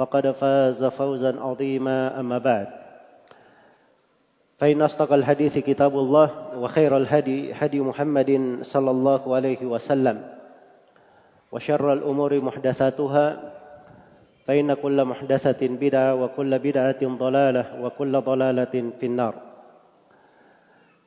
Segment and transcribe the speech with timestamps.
[0.00, 2.68] فقد فاز فوزا عظيما أما بعد.
[4.56, 10.16] فإن أصدق الحديث كتاب الله وخير الهدي هدي محمد صلى الله عليه وسلم.
[11.52, 13.26] وشر الأمور محدثاتها
[14.48, 19.34] فإن كل محدثة بدعة وكل بدعة ضلالة وكل ضلالة في النار.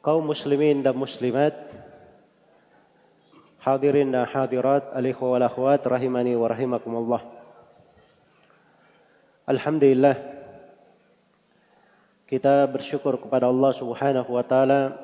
[0.03, 1.55] kaum muslimin dan muslimat
[3.63, 7.32] hadirin dan hadirat alikhwa wal akhwat rahimani wa rahimakumullah
[9.43, 10.15] Alhamdulillah
[12.31, 14.95] kita bersyukur kepada Allah Subhanahu wa taala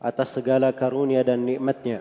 [0.00, 2.00] atas segala karunia dan nikmatnya.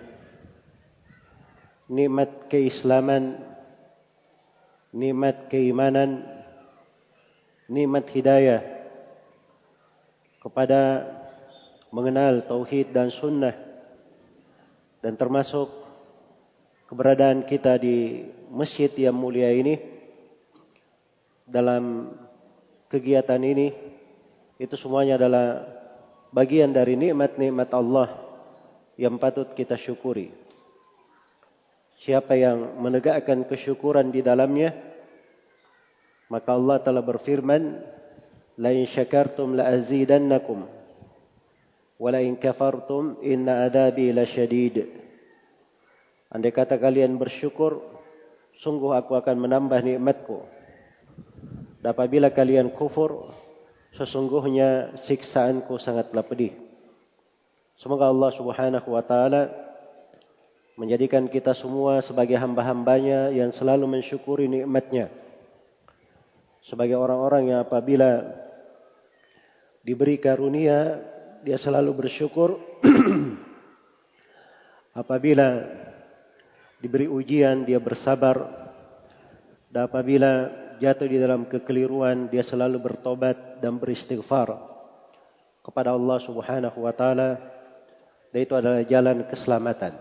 [1.91, 3.44] Nikmat keislaman,
[4.95, 6.23] nikmat keimanan,
[7.67, 8.63] nikmat hidayah
[10.40, 11.11] kepada
[11.91, 13.51] mengenal tauhid dan sunnah
[15.03, 15.67] dan termasuk
[16.88, 19.88] keberadaan kita di masjid yang mulia ini
[21.49, 22.13] dalam
[22.87, 23.73] kegiatan ini
[24.61, 25.65] itu semuanya adalah
[26.29, 28.09] bagian dari nikmat-nikmat Allah
[29.01, 30.29] yang patut kita syukuri.
[31.99, 34.71] Siapa yang menegakkan kesyukuran di dalamnya
[36.29, 37.81] maka Allah telah berfirman
[38.61, 40.63] la in syakartum la azidannakum
[41.99, 45.01] wa la in kafartum inna adabi lasyadid
[46.29, 47.81] Andai kata kalian bersyukur
[48.61, 50.45] sungguh aku akan menambah nikmatku
[51.79, 53.31] dan apabila kalian kufur,
[53.95, 56.51] sesungguhnya siksaanku sangatlah pedih.
[57.79, 59.47] Semoga Allah Subhanahu wa taala
[60.75, 65.07] menjadikan kita semua sebagai hamba-hambanya yang selalu mensyukuri nikmatnya.
[66.59, 68.28] Sebagai orang-orang yang apabila
[69.84, 71.00] diberi karunia,
[71.47, 72.59] dia selalu bersyukur.
[75.01, 75.63] apabila
[76.84, 78.44] diberi ujian, dia bersabar.
[79.72, 84.56] Dan apabila jatuh di dalam kekeliruan, dia selalu bertobat dan beristighfar
[85.59, 87.38] kepada Allah Subhanahu wa taala.
[88.31, 89.94] Dan itu adalah jalan keselamatan.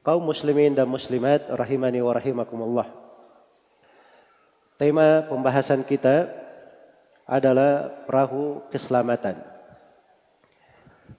[0.00, 2.88] Kaum muslimin dan muslimat rahimani wa rahimakumullah.
[4.80, 6.32] Tema pembahasan kita
[7.28, 9.38] adalah perahu keselamatan.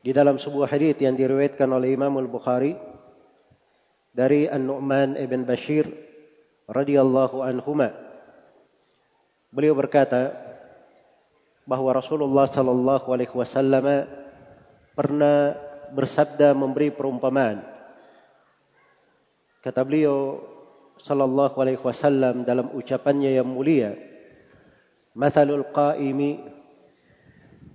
[0.02, 2.74] Di dalam sebuah hadis yang diriwayatkan oleh Imam Al-Bukhari
[4.12, 6.11] dari An-Nu'man ibn Bashir
[6.72, 7.92] radhiyallahu anhuma.
[9.52, 10.32] Beliau berkata
[11.68, 14.08] bahwa Rasulullah sallallahu alaihi wasallam
[14.96, 15.60] pernah
[15.92, 17.60] bersabda memberi perumpamaan.
[19.60, 20.40] Kata beliau
[21.04, 23.94] sallallahu alaihi wasallam dalam ucapannya yang mulia,
[25.12, 26.40] "Mathalul qa'imi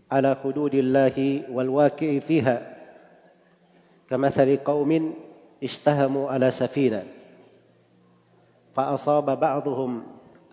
[0.09, 2.65] ala hududillahi wal waqi'i fiha
[4.09, 5.15] kamathali qaumin
[5.59, 7.03] istahamu ala safinah
[8.77, 10.05] فأصاب بعضهم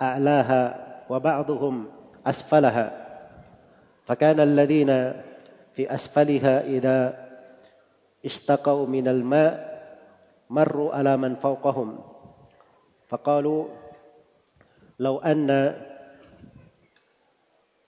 [0.02, 0.64] أعلاها
[1.10, 1.86] وبعضهم
[2.28, 2.88] أسفلها.
[4.08, 4.88] فكان الذين
[5.76, 7.28] في أسفلها إذا
[8.26, 9.74] اشتقوا من الماء
[10.50, 12.00] مروا على من فوقهم.
[13.10, 13.68] فقالوا
[15.00, 15.76] لو أن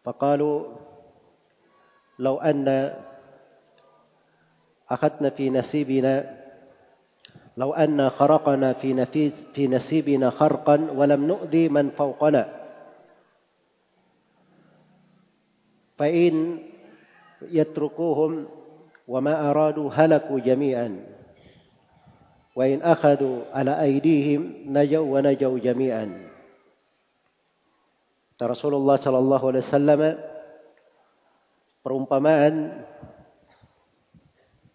[0.03, 0.59] فقالوا
[2.19, 2.93] لو أن
[4.89, 6.44] أخذنا في نسيبنا
[7.57, 8.91] لو أن خرقنا في
[9.53, 12.43] في نسيبنا خرقا ولم نؤذي من فوقنا.
[15.97, 16.59] فإن
[17.41, 18.45] يتركوهم
[19.07, 20.89] وما أرادوا هلكوا جميعا.
[22.55, 26.07] وإن أخذوا على أيديهم نجوا ونجوا جميعا.
[28.43, 30.01] رسول الله صلى الله عليه وسلم
[31.85, 32.81] perumpamaan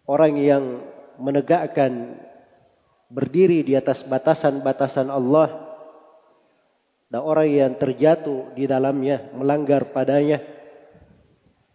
[0.07, 0.63] orang yang
[1.19, 2.15] menegakkan
[3.11, 5.69] berdiri di atas batasan-batasan Allah.
[7.11, 10.39] Dan orang yang terjatuh di dalamnya melanggar padanya.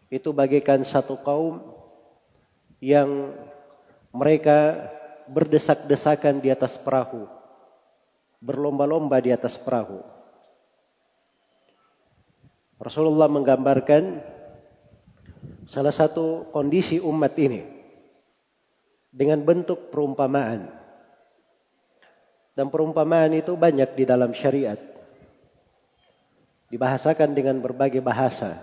[0.08, 1.60] Itu bagaikan satu kaum
[2.80, 3.36] yang
[4.16, 4.88] mereka
[5.28, 7.36] berdesak-desakan di atas perahu
[8.40, 10.02] berlomba-lomba di atas perahu.
[12.76, 14.20] Rasulullah menggambarkan
[15.66, 17.64] salah satu kondisi umat ini
[19.08, 20.85] dengan bentuk perumpamaan.
[22.56, 24.80] Dan perumpamaan itu banyak di dalam syariat.
[26.72, 28.56] Dibahasakan dengan berbagai bahasa.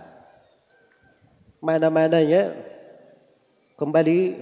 [1.61, 2.57] Mana-mananya
[3.77, 4.41] kembali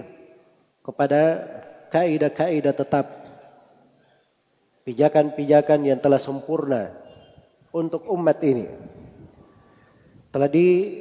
[0.80, 1.20] kepada
[1.92, 3.06] kaidah-kaidah tetap.
[4.82, 6.90] Pijakan-pijakan yang telah sempurna
[7.70, 8.66] untuk umat ini.
[10.32, 10.96] Telah di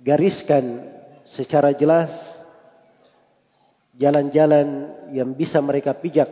[0.00, 0.88] gariskan
[1.28, 2.40] secara jelas
[3.96, 6.28] jalan-jalan yang bisa mereka pijak,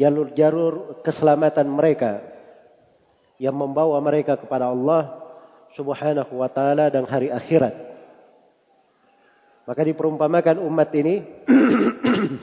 [0.00, 2.24] jalur-jalur keselamatan mereka
[3.36, 5.12] yang membawa mereka kepada Allah
[5.76, 7.76] Subhanahu wa taala dan hari akhirat.
[9.68, 11.20] Maka diperumpamakan umat ini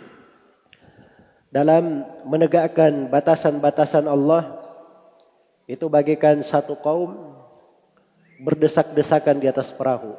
[1.57, 4.53] dalam menegakkan batasan-batasan Allah
[5.65, 7.41] itu bagaikan satu kaum
[8.37, 10.13] berdesak-desakan di atas perahu.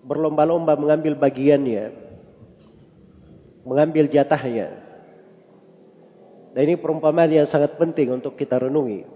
[0.00, 1.92] Berlomba-lomba mengambil bagiannya.
[3.68, 4.79] Mengambil jatahnya.
[6.50, 9.06] Dan ini perumpamaan yang sangat penting untuk kita renungi.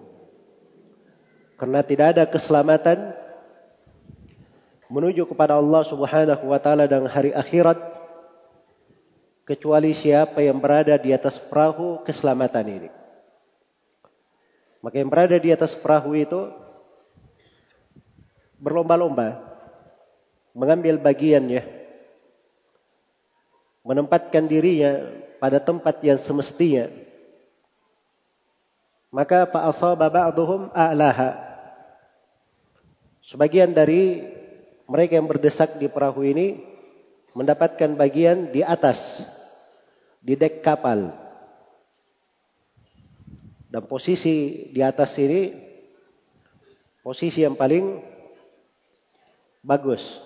[1.59, 3.15] Karena tidak ada keselamatan
[4.91, 7.79] menuju kepada Allah Subhanahu wa taala dan hari akhirat
[9.45, 12.91] kecuali siapa yang berada di atas perahu keselamatan ini.
[14.85, 16.53] Maka yang berada di atas perahu itu
[18.61, 19.41] berlomba-lomba
[20.57, 21.65] mengambil bagiannya,
[23.85, 25.09] menempatkan dirinya
[25.41, 27.04] pada tempat yang semestinya.
[29.15, 31.39] Maka fa asaba a'laha.
[33.23, 34.27] Sebagian dari
[34.91, 36.59] mereka yang berdesak di perahu ini
[37.39, 39.23] mendapatkan bagian di atas
[40.19, 41.15] di dek kapal.
[43.71, 45.55] Dan posisi di atas ini
[47.07, 48.03] posisi yang paling
[49.63, 50.19] bagus.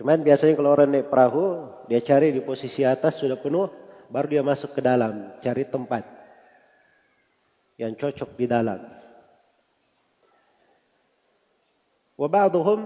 [0.00, 3.68] Cuman biasanya kalau orang naik perahu, dia cari di posisi atas sudah penuh,
[4.08, 6.13] baru dia masuk ke dalam, cari tempat
[7.78, 8.80] yang cocok di dalam.
[12.14, 12.80] Wa ba'dhum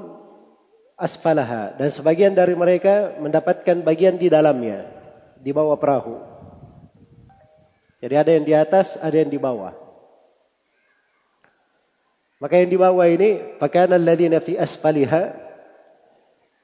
[0.96, 4.88] asfalaha dan sebagian dari mereka mendapatkan bagian di dalamnya,
[5.38, 6.16] di bawah perahu.
[7.98, 9.74] Jadi ada yang di atas, ada yang di bawah.
[12.38, 15.34] Maka yang di bawah ini pakana alladziina fi asfaliha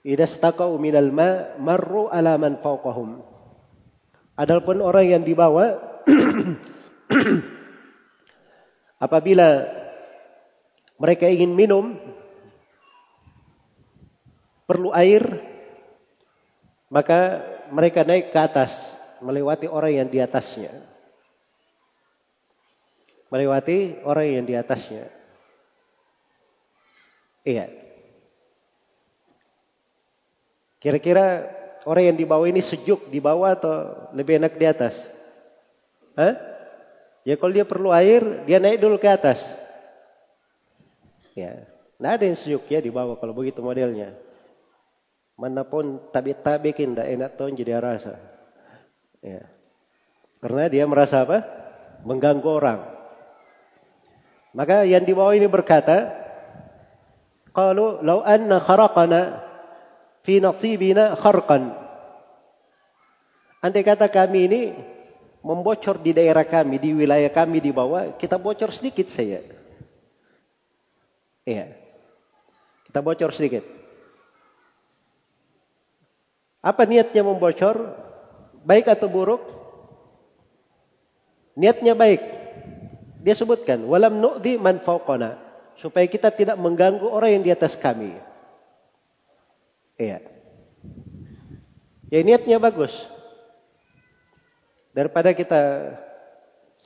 [0.06, 3.18] idza istaqau minal ma marru ala man fawqahum.
[4.38, 5.74] Adapun orang yang di bawah
[9.04, 9.68] apabila
[10.96, 11.92] mereka ingin minum
[14.64, 15.20] perlu air
[16.88, 20.72] maka mereka naik ke atas melewati orang yang di atasnya.
[23.32, 25.10] Melewati orang yang di atasnya.
[27.42, 27.66] Iya.
[30.78, 31.50] Kira-kira
[31.88, 33.74] orang yang di bawah ini sejuk di bawah atau
[34.14, 35.00] lebih enak di atas?
[36.14, 36.53] Hah?
[37.24, 39.56] Ya kalau dia perlu air, dia naik dulu ke atas.
[41.34, 41.66] Ya,
[41.98, 44.14] nah ada yang sejuk ya di bawah kalau begitu modelnya.
[45.34, 48.20] Mana pun tabik-tabikin tidak enak tuh jadi rasa.
[49.18, 49.50] Ya.
[50.38, 51.42] Karena dia merasa apa?
[52.06, 52.80] Mengganggu orang.
[54.54, 56.14] Maka yang di bawah ini berkata,
[57.50, 59.42] kalau lau anna kharaqana
[60.22, 61.74] fi nasibina kharqan.
[63.64, 64.62] Andai kata kami ini
[65.44, 69.44] membocor di daerah kami, di wilayah kami di bawah, kita bocor sedikit saja.
[71.44, 71.76] Iya.
[72.88, 73.68] Kita bocor sedikit.
[76.64, 77.76] Apa niatnya membocor?
[78.64, 79.44] Baik atau buruk?
[81.60, 82.24] Niatnya baik.
[83.20, 85.36] Dia sebutkan, walam nu'di man fauqana
[85.76, 88.16] supaya kita tidak mengganggu orang yang di atas kami.
[90.00, 90.24] Iya.
[92.08, 93.13] Ya niatnya bagus.
[94.94, 95.90] Daripada kita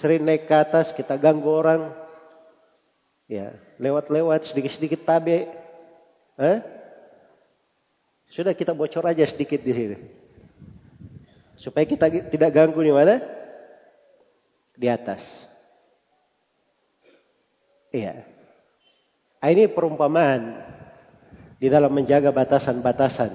[0.01, 1.93] sering naik ke atas, kita ganggu orang.
[3.29, 5.45] Ya, lewat-lewat sedikit-sedikit tabe.
[6.41, 6.59] Eh?
[8.33, 9.99] Sudah kita bocor aja sedikit di sini.
[11.61, 13.21] Supaya kita tidak ganggu di mana?
[14.73, 15.45] Di atas.
[17.93, 18.25] Iya.
[19.45, 20.65] Ah, ini perumpamaan
[21.61, 23.31] di dalam menjaga batasan-batasan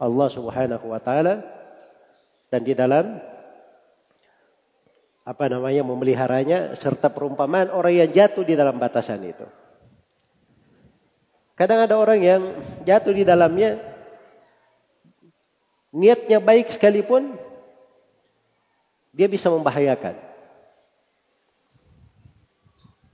[0.00, 1.44] Allah Subhanahu wa taala
[2.48, 3.20] dan di dalam
[5.24, 9.48] apa namanya memeliharanya serta perumpamaan orang yang jatuh di dalam batasan itu.
[11.56, 12.42] Kadang ada orang yang
[12.84, 13.80] jatuh di dalamnya
[15.96, 17.40] niatnya baik sekalipun
[19.16, 20.18] dia bisa membahayakan.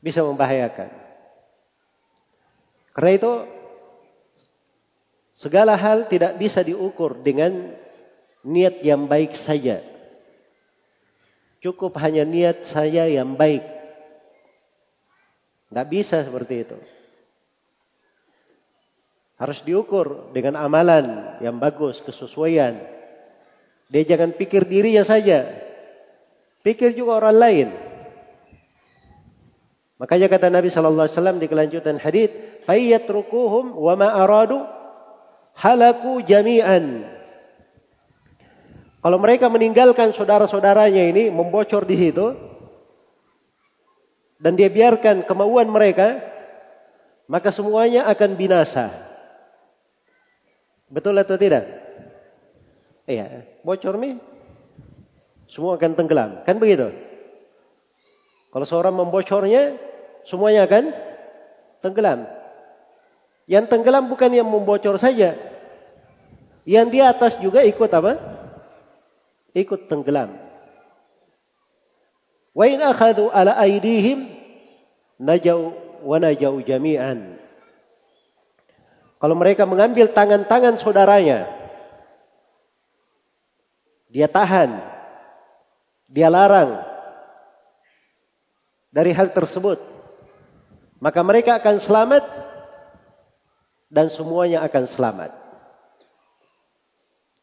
[0.01, 0.89] Bisa membahayakan.
[2.97, 3.33] Karena itu
[5.37, 7.77] segala hal tidak bisa diukur dengan
[8.41, 9.85] niat yang baik saja.
[11.61, 13.61] Cukup hanya niat saya yang baik.
[15.69, 16.79] Tidak bisa seperti itu.
[19.37, 22.81] Harus diukur dengan amalan yang bagus, kesesuaian.
[23.93, 25.49] Dia jangan pikir dirinya saja.
[26.61, 27.69] Pikir juga orang lain.
[30.01, 32.33] Makanya kata Nabi Shallallahu Alaihi Wasallam di kelanjutan hadis,
[32.65, 34.65] "Fayyatrukuhum wa ma aradu
[35.61, 37.05] halaku jami'an."
[39.01, 42.37] Kalau mereka meninggalkan saudara-saudaranya ini membocor di situ
[44.37, 46.21] dan dia biarkan kemauan mereka,
[47.25, 48.93] maka semuanya akan binasa.
[50.93, 51.65] Betul atau tidak?
[53.09, 54.21] Iya, bocor nih.
[55.49, 56.45] Semua akan tenggelam.
[56.45, 56.93] Kan begitu?
[58.51, 59.81] Kalau seorang membocornya,
[60.29, 60.93] semuanya akan
[61.81, 62.29] tenggelam.
[63.49, 65.35] Yang tenggelam bukan yang membocor saja.
[66.69, 68.41] Yang di atas juga ikut apa?
[69.55, 70.31] Ikut tenggelam.
[72.55, 74.27] Wa in akhadhu ala aidihim
[75.21, 77.39] najau wa najau jami'an.
[79.21, 81.45] Kalau mereka mengambil tangan-tangan saudaranya,
[84.09, 84.81] dia tahan,
[86.09, 86.81] dia larang
[88.89, 89.77] dari hal tersebut,
[91.05, 92.25] maka mereka akan selamat
[93.93, 95.31] dan semuanya akan selamat.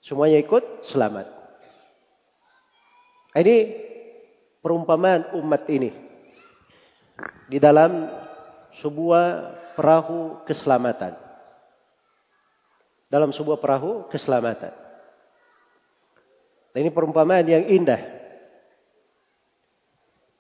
[0.02, 1.37] Semuanya ikut selamat.
[3.38, 3.58] Ini
[4.66, 5.94] perumpamaan umat ini
[7.46, 8.10] di dalam
[8.74, 9.26] sebuah
[9.78, 11.14] perahu keselamatan.
[13.08, 14.74] Dalam sebuah perahu keselamatan.
[16.74, 18.02] Dan ini perumpamaan yang indah.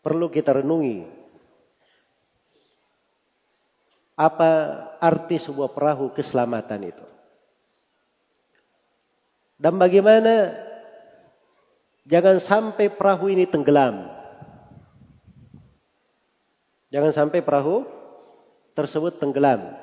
[0.01, 1.05] Perlu kita renungi.
[4.17, 4.49] Apa
[4.97, 7.05] arti sebuah perahu keselamatan itu?
[9.61, 10.66] Dan bagaimana
[12.07, 14.07] Jangan sampai perahu ini tenggelam.
[16.87, 17.83] Jangan sampai perahu
[18.71, 19.75] tersebut tenggelam.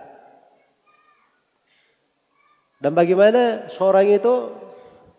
[2.80, 4.56] Dan bagaimana seorang itu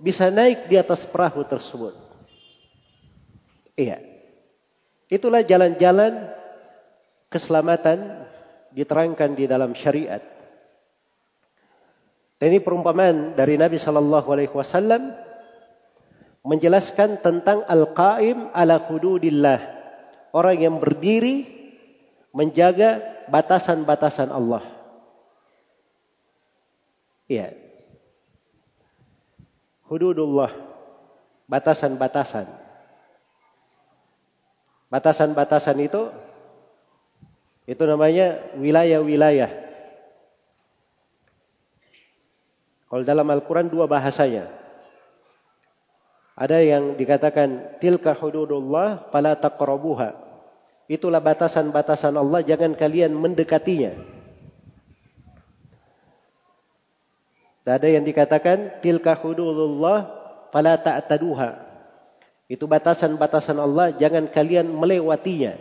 [0.02, 1.94] bisa naik di atas perahu tersebut?
[3.78, 4.02] Iya.
[5.06, 6.34] Itulah jalan-jalan
[7.30, 8.26] keselamatan
[8.74, 10.26] diterangkan di dalam syariat.
[12.42, 15.25] Ini perumpamaan dari Nabi Shallallahu Alaihi Wasallam
[16.46, 19.60] menjelaskan tentang al-qaim ala hududillah.
[20.30, 21.50] Orang yang berdiri
[22.30, 23.02] menjaga
[23.34, 24.62] batasan-batasan Allah.
[27.26, 27.58] Iya.
[29.90, 30.54] Hududullah.
[31.50, 32.46] Batasan-batasan.
[34.94, 36.14] Batasan-batasan itu
[37.66, 39.50] itu namanya wilayah-wilayah.
[42.86, 44.65] Kalau dalam Al-Quran dua bahasanya.
[46.36, 50.12] Ada yang dikatakan tilka hududullah fala taqrabuha.
[50.92, 53.96] Itulah batasan-batasan Allah jangan kalian mendekatinya.
[57.66, 60.12] Dan ada yang dikatakan tilka hududullah
[60.54, 61.58] fala ta'taduha.
[62.46, 65.58] Itu batasan-batasan Allah jangan kalian melewatinya.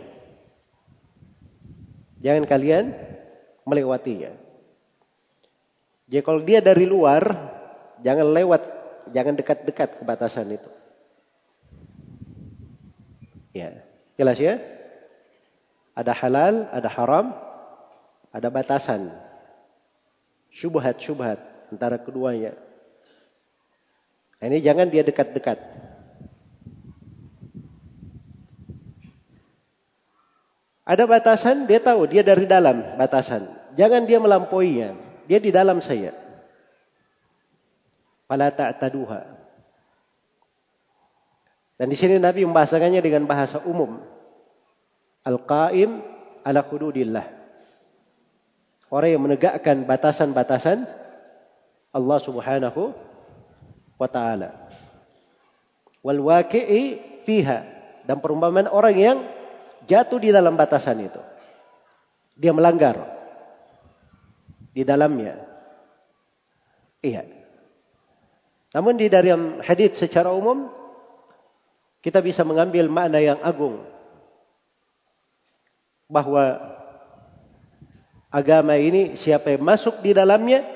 [2.21, 2.93] Jangan kalian
[3.65, 4.29] melewatinya.
[6.05, 7.25] Jadi kalau dia dari luar
[8.05, 8.61] jangan lewat
[9.13, 10.71] jangan dekat-dekat ke batasan itu.
[13.55, 13.85] Ya,
[14.19, 14.59] jelas ya?
[15.95, 17.31] Ada halal, ada haram,
[18.35, 19.15] ada batasan.
[20.51, 21.39] Syubhat-syubhat
[21.71, 22.55] antara keduanya.
[24.39, 25.59] Nah, ini jangan dia dekat-dekat.
[30.85, 33.49] Ada batasan, dia tahu dia dari dalam batasan.
[33.73, 34.93] Jangan dia melampauinya.
[35.25, 36.24] Dia di dalam saya.
[38.25, 39.21] Fala ta'taduha.
[41.75, 43.99] Dan di sini Nabi membahasakannya dengan bahasa umum.
[45.27, 45.99] Al-qaim
[46.45, 47.25] ala hududillah.
[48.87, 50.87] Orang yang menegakkan batasan-batasan
[51.91, 52.95] Allah Subhanahu
[53.99, 54.55] wa taala.
[56.05, 57.65] Wal waqi'i fiha
[58.05, 59.17] dan perumpamaan orang yang
[59.89, 61.21] jatuh di dalam batasan itu.
[62.37, 62.99] Dia melanggar
[64.71, 65.43] di dalamnya.
[67.01, 67.34] Iya.
[68.75, 70.67] Namun di dalam hadis secara umum
[72.03, 73.79] kita bisa mengambil makna yang agung
[76.11, 76.59] bahwa
[78.27, 80.67] agama ini siapa yang masuk di dalamnya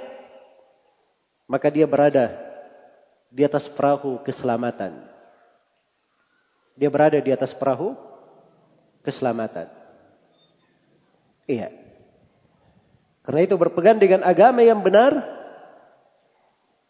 [1.51, 2.31] maka dia berada
[3.27, 4.95] di atas perahu keselamatan.
[6.79, 7.99] Dia berada di atas perahu
[9.03, 9.67] keselamatan.
[11.51, 11.75] Iya.
[13.27, 15.38] Karena itu berpegang dengan agama yang benar,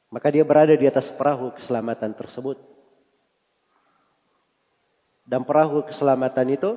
[0.09, 2.57] maka dia berada di atas perahu keselamatan tersebut.
[5.29, 6.71] Dan perahu keselamatan itu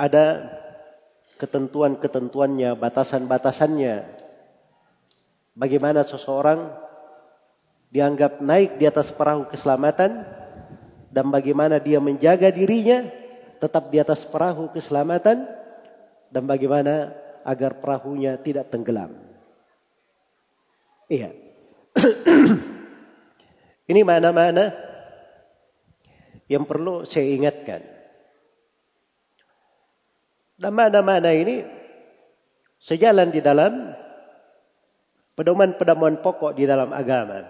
[0.00, 0.48] ada
[1.36, 3.96] ketentuan-ketentuannya, batasan-batasannya.
[5.52, 6.72] Bagaimana seseorang
[7.92, 10.24] dianggap naik di atas perahu keselamatan
[11.12, 13.04] dan bagaimana dia menjaga dirinya
[13.60, 15.44] tetap di atas perahu keselamatan
[16.32, 17.12] dan bagaimana
[17.44, 19.29] agar perahunya tidak tenggelam.
[21.10, 21.34] Iya.
[23.90, 24.70] Ini mana-mana
[26.46, 27.82] yang perlu saya ingatkan.
[30.60, 31.64] Dan mana-mana ini
[32.78, 33.96] sejalan di dalam
[35.34, 37.48] pedoman-pedoman pokok di dalam agama.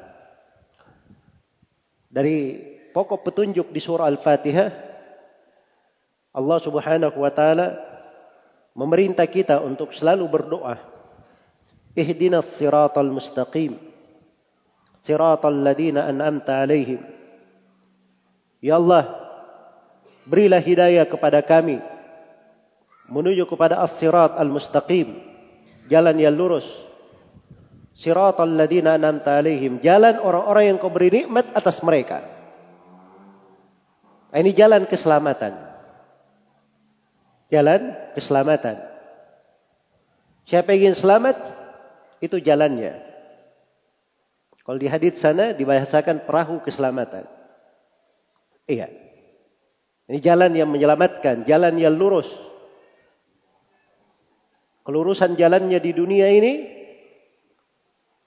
[2.06, 2.54] Dari
[2.94, 4.70] pokok petunjuk di surah Al-Fatihah
[6.30, 7.82] Allah Subhanahu wa taala
[8.78, 10.78] memerintah kita untuk selalu berdoa
[12.00, 13.76] ihdinas siratal mustaqim
[15.04, 17.04] siratal ladina an'amta alaihim
[18.64, 19.20] ya Allah
[20.24, 21.80] berilah hidayah kepada kami
[23.10, 25.18] menuju kepada as-sirat al-mustaqim
[25.90, 26.64] jalan yang lurus.
[27.98, 32.22] siratal ladina an'amta alaihim jalan orang-orang yang kau beri nikmat atas mereka.
[34.30, 35.58] Ini jalan keselamatan.
[37.50, 38.78] Jalan keselamatan.
[40.46, 41.36] Siapa yang ingin selamat,
[42.20, 43.00] itu jalannya.
[44.60, 47.24] Kalau di hadits sana dibahasakan perahu keselamatan.
[48.68, 48.92] Iya.
[50.06, 52.28] Ini jalan yang menyelamatkan, jalan yang lurus.
[54.84, 56.52] Kelurusan jalannya di dunia ini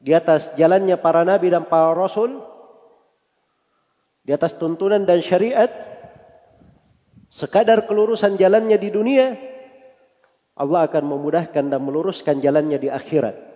[0.03, 2.43] di atas jalannya para nabi dan para rasul
[4.23, 5.71] di atas tuntunan dan syariat
[7.32, 9.36] sekadar kelurusan jalannya di dunia,
[10.60, 13.52] Allah akan memudahkan dan meluruskan jalannya di akhirat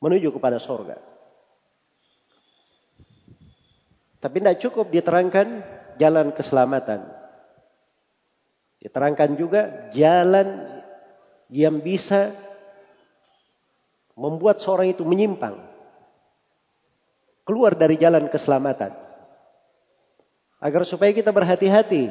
[0.00, 1.00] menuju kepada sorga.
[4.20, 5.62] Tapi tidak cukup diterangkan
[6.00, 7.06] jalan keselamatan.
[8.80, 10.66] Diterangkan juga jalan
[11.52, 12.34] yang bisa
[14.18, 15.58] membuat seorang itu menyimpang.
[17.46, 18.90] Keluar dari jalan keselamatan.
[20.58, 22.10] Agar supaya kita berhati-hati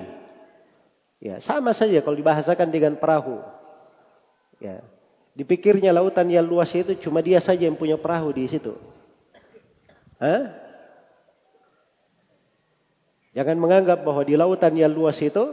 [1.26, 3.41] Ya, sama saja kalau dibahasakan dengan perahu.
[4.62, 4.86] Ya.
[5.36, 8.71] Dipikirnya lautan yang luas itu cuma dia saja yang punya perahu di situ.
[10.15, 10.56] Hah?
[13.36, 15.52] Jangan menganggap bahwa di lautan yang luas itu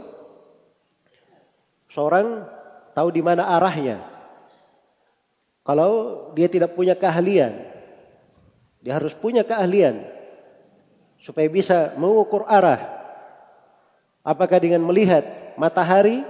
[1.91, 2.47] seorang
[2.95, 3.99] tahu di mana arahnya.
[5.67, 5.91] Kalau
[6.31, 7.51] dia tidak punya keahlian,
[8.79, 9.99] dia harus punya keahlian
[11.19, 12.79] supaya bisa mengukur arah.
[14.23, 15.27] Apakah dengan melihat
[15.59, 16.23] matahari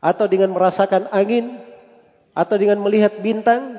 [0.00, 1.60] atau dengan merasakan angin
[2.34, 3.78] atau dengan melihat bintang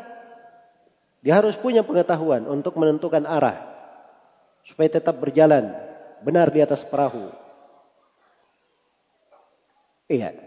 [1.19, 3.59] dia harus punya pengetahuan untuk menentukan arah
[4.63, 5.73] supaya tetap berjalan
[6.23, 7.29] benar di atas perahu.
[10.05, 10.37] Iya.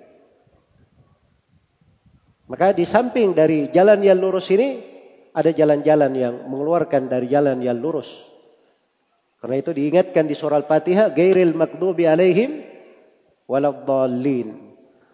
[2.48, 4.80] Maka di samping dari jalan yang lurus ini
[5.36, 8.08] ada jalan-jalan yang mengeluarkan dari jalan yang lurus.
[9.38, 12.64] Karena itu diingatkan di surah Al-Fatihah, "Ghairil maghdubi alaihim
[13.48, 14.54] waladhdallin.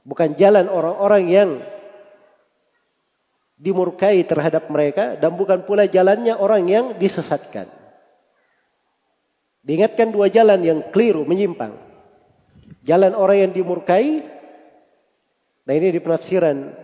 [0.04, 1.50] Bukan jalan orang-orang yang
[3.54, 7.70] dimurkai terhadap mereka dan bukan pula jalannya orang yang disesatkan.
[9.64, 11.72] Diingatkan dua jalan yang keliru, menyimpang.
[12.84, 14.20] Jalan orang yang dimurkai,
[15.64, 16.76] nah ini di penafsiran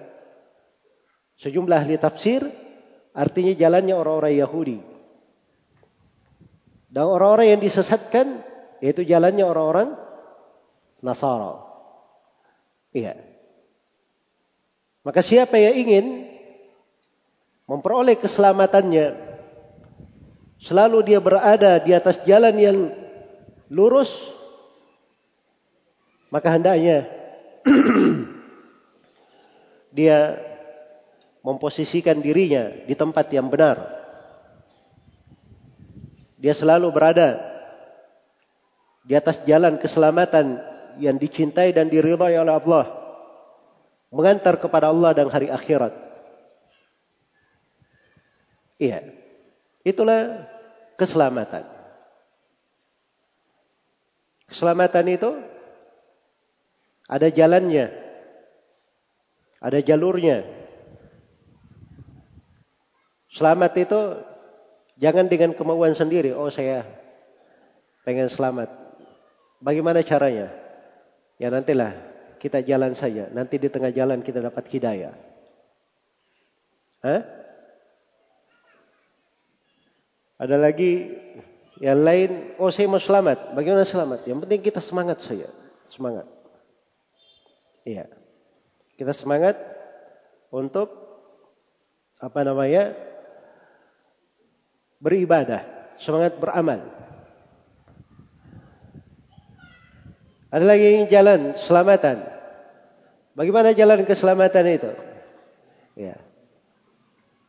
[1.37, 2.49] sejumlah ahli tafsir,
[3.13, 4.79] artinya jalannya orang-orang Yahudi.
[6.89, 8.41] Dan orang-orang yang disesatkan,
[8.81, 9.93] yaitu jalannya orang-orang
[11.05, 11.61] Nasara.
[12.97, 13.17] Iya.
[15.01, 16.07] Maka siapa yang ingin
[17.71, 19.15] memperoleh keselamatannya,
[20.59, 22.91] selalu dia berada di atas jalan yang
[23.71, 24.11] lurus,
[26.35, 27.07] maka hendaknya
[29.97, 30.43] dia
[31.47, 34.03] memposisikan dirinya di tempat yang benar.
[36.43, 37.39] Dia selalu berada
[39.07, 40.59] di atas jalan keselamatan
[40.99, 42.87] yang dicintai dan diridhai oleh Allah.
[44.11, 46.10] Mengantar kepada Allah dan hari akhirat.
[48.81, 49.05] Iya.
[49.85, 50.49] Itulah
[50.97, 51.69] keselamatan.
[54.49, 55.31] Keselamatan itu
[57.07, 57.93] ada jalannya,
[59.63, 60.43] ada jalurnya.
[63.31, 64.01] Selamat itu
[64.99, 66.35] jangan dengan kemauan sendiri.
[66.35, 66.83] Oh saya
[68.03, 68.75] pengen selamat.
[69.63, 70.51] Bagaimana caranya?
[71.39, 71.95] Ya nantilah
[72.43, 73.31] kita jalan saja.
[73.31, 75.15] Nanti di tengah jalan kita dapat hidayah.
[77.07, 77.40] Hah?
[80.41, 81.13] Ada lagi
[81.85, 83.53] yang lain, oh saya mau selamat.
[83.53, 84.25] Bagaimana selamat?
[84.25, 85.53] Yang penting kita semangat saja.
[85.93, 86.25] Semangat.
[87.85, 88.09] Iya.
[88.97, 89.61] Kita semangat
[90.49, 90.89] untuk
[92.25, 92.97] apa namanya?
[95.01, 95.65] beribadah,
[95.97, 96.85] semangat beramal.
[100.53, 102.17] Ada lagi jalan keselamatan.
[103.33, 104.93] Bagaimana jalan keselamatan itu?
[105.97, 106.21] Ya.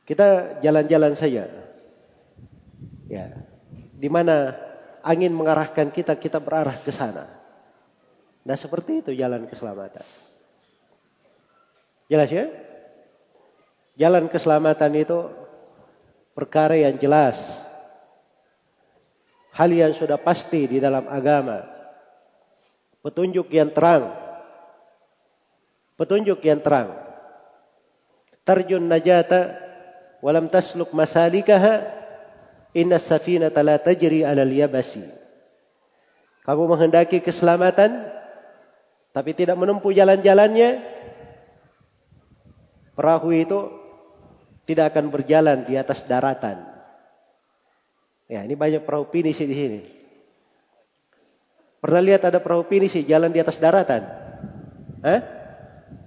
[0.08, 1.71] Kita jalan-jalan saja.
[3.12, 3.28] Ya.
[4.00, 4.56] Di mana
[5.04, 7.28] angin mengarahkan kita, kita berarah ke sana.
[8.48, 10.08] Nah seperti itu jalan keselamatan.
[12.08, 12.48] Jelas ya?
[14.00, 15.28] Jalan keselamatan itu
[16.32, 17.60] perkara yang jelas.
[19.52, 21.68] Hal yang sudah pasti di dalam agama.
[23.04, 24.16] Petunjuk yang terang.
[26.00, 26.96] Petunjuk yang terang.
[28.48, 29.60] Tarjun najata
[30.24, 32.01] walam tasluk masalikaha
[32.76, 35.04] inna safinata la tajri ala yabasi.
[36.42, 38.10] Kamu menghendaki keselamatan
[39.12, 40.80] tapi tidak menempuh jalan-jalannya,
[42.96, 43.60] perahu itu
[44.64, 46.64] tidak akan berjalan di atas daratan.
[48.32, 49.82] Ya, ini banyak perahu pinisi di sini.
[51.84, 54.08] Pernah lihat ada perahu pinisi jalan di atas daratan?
[55.04, 55.22] Hah?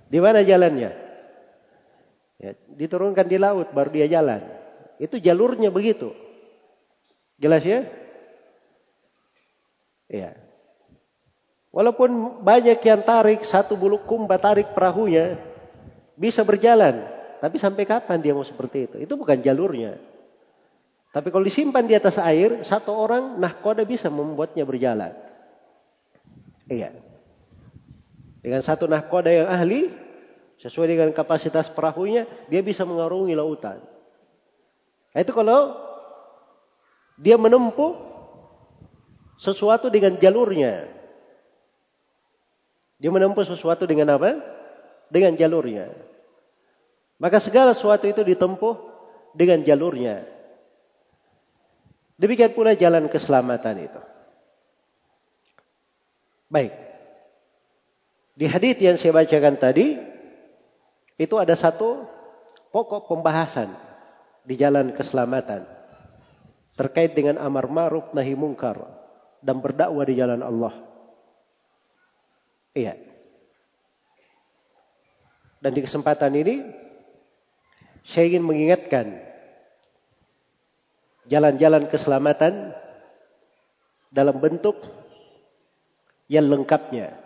[0.09, 0.91] Di mana jalannya?
[2.41, 4.41] Ya, diturunkan di laut baru dia jalan.
[4.97, 6.24] Itu jalurnya begitu.
[7.39, 7.87] Jelas ya?
[10.11, 10.39] Iya.
[11.75, 15.43] Walaupun banyak yang tarik, satu bulu kumba tarik perahunya,
[16.15, 17.03] bisa berjalan.
[17.43, 18.97] Tapi sampai kapan dia mau seperti itu?
[19.03, 19.99] Itu bukan jalurnya.
[21.11, 25.15] Tapi kalau disimpan di atas air, satu orang nahkoda bisa membuatnya berjalan.
[26.71, 26.95] Iya.
[28.39, 29.91] Dengan satu nahkoda yang ahli,
[30.63, 33.83] sesuai dengan kapasitas perahunya, dia bisa mengarungi lautan.
[35.15, 35.77] Nah, itu kalau
[37.19, 37.95] dia menempuh
[39.39, 40.91] sesuatu dengan jalurnya.
[42.99, 44.41] Dia menempuh sesuatu dengan apa?
[45.11, 45.91] Dengan jalurnya.
[47.19, 48.75] Maka segala sesuatu itu ditempuh
[49.35, 50.27] dengan jalurnya.
[52.19, 54.01] Demikian pula jalan keselamatan itu.
[56.51, 56.73] Baik.
[58.35, 59.99] Di hadis yang saya bacakan tadi,
[61.19, 62.07] itu ada satu
[62.75, 63.71] pokok pembahasan
[64.43, 65.74] di jalan keselamatan
[66.75, 68.83] terkait dengan amar ma'ruf nahi mungkar
[69.45, 70.75] dan berdakwah di jalan Allah.
[72.75, 72.99] Iya.
[75.63, 76.61] Dan di kesempatan ini
[78.05, 79.17] saya ingin mengingatkan
[81.31, 82.77] jalan-jalan keselamatan
[84.13, 84.83] dalam bentuk
[86.29, 87.17] yang lengkapnya.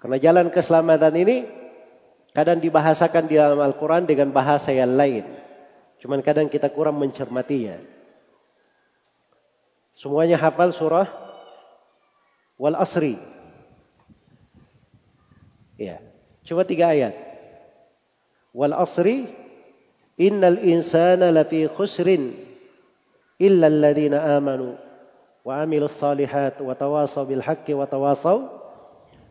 [0.00, 1.36] Karena jalan keselamatan ini
[2.32, 5.24] kadang dibahasakan di dalam Al-Quran dengan bahasa yang lain.
[6.00, 7.99] Cuman kadang kita kurang mencermatinya.
[10.00, 11.04] Semuanya hafal surah
[12.56, 13.20] Wal Asri.
[15.80, 16.00] Ya.
[16.44, 17.16] Coba tiga ayat.
[18.52, 19.30] Wal asri
[20.20, 22.36] innal insana lafi khusrin
[23.40, 24.76] illa alladhina amanu
[25.46, 28.50] wa amilus salihat wa tawasaw bil haqqi wa tawasaw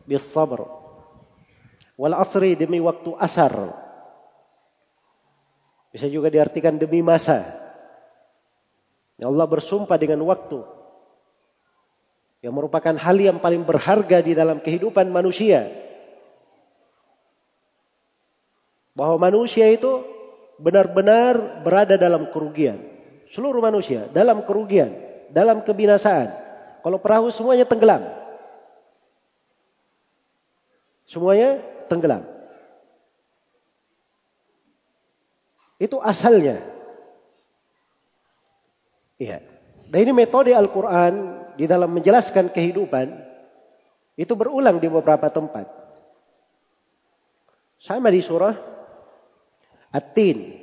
[0.08, 0.66] bis sabr.
[2.00, 3.52] Wal asri demi waktu asar.
[5.92, 7.59] Bisa juga diartikan demi masa.
[9.20, 10.64] Ya Allah bersumpah dengan waktu
[12.40, 15.68] yang merupakan hal yang paling berharga di dalam kehidupan manusia.
[19.00, 20.04] bahwa manusia itu
[20.60, 22.76] benar-benar berada dalam kerugian.
[23.32, 24.92] Seluruh manusia dalam kerugian,
[25.32, 26.28] dalam kebinasaan.
[26.84, 28.04] Kalau perahu semuanya tenggelam.
[31.08, 32.28] Semuanya tenggelam.
[35.80, 36.60] Itu asalnya.
[39.20, 39.44] Iya.
[39.92, 43.12] Dan ini metode Al-Quran di dalam menjelaskan kehidupan
[44.16, 45.68] itu berulang di beberapa tempat.
[47.80, 48.56] Sama di surah
[49.90, 50.56] At-tin.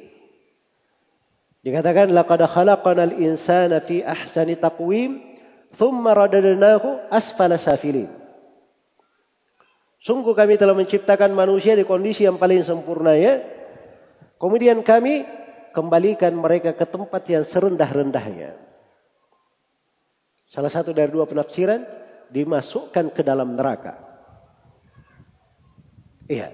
[1.59, 5.19] Dikatakan laqad khalaqnal insana fi ahsani taqwim
[5.75, 8.07] thumma radadnahu asfala safilin.
[9.99, 13.43] Sungguh kami telah menciptakan manusia di kondisi yang paling sempurna ya.
[14.39, 15.27] Kemudian kami
[15.77, 18.57] kembalikan mereka ke tempat yang serendah-rendahnya.
[20.49, 21.85] Salah satu dari dua penafsiran
[22.33, 24.01] dimasukkan ke dalam neraka.
[26.25, 26.49] Iya.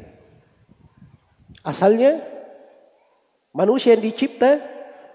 [1.64, 2.20] Asalnya
[3.56, 4.60] manusia yang dicipta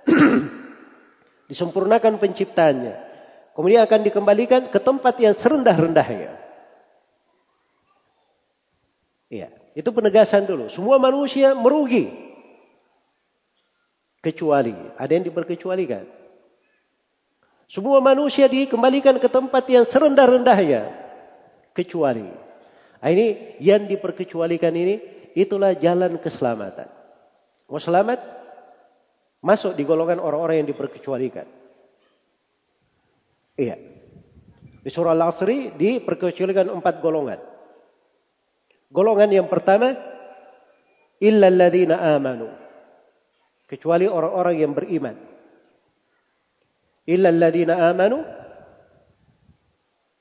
[1.53, 2.97] disempurnakan penciptaannya.
[3.53, 6.33] Kemudian akan dikembalikan ke tempat yang serendah-rendahnya.
[9.29, 10.73] Iya, itu penegasan dulu.
[10.73, 12.28] Semua manusia merugi.
[14.19, 16.03] Kecuali, ada yang diperkecualikan.
[17.69, 20.89] Semua manusia dikembalikan ke tempat yang serendah-rendahnya.
[21.77, 22.27] Kecuali.
[22.99, 24.99] Nah, ini yang diperkecualikan ini,
[25.39, 26.91] itulah jalan keselamatan.
[27.71, 28.19] Mau selamat?
[29.39, 31.47] Masuk di golongan orang-orang yang diperkecualikan.
[33.55, 33.79] Iya.
[34.83, 37.39] Di surah Al-Asri diperkecualikan empat golongan.
[38.91, 39.95] Golongan yang pertama,
[41.23, 42.49] illa alladhina amanu.
[43.69, 45.17] Kecuali orang-orang yang beriman.
[47.05, 48.25] Illa alladhina amanu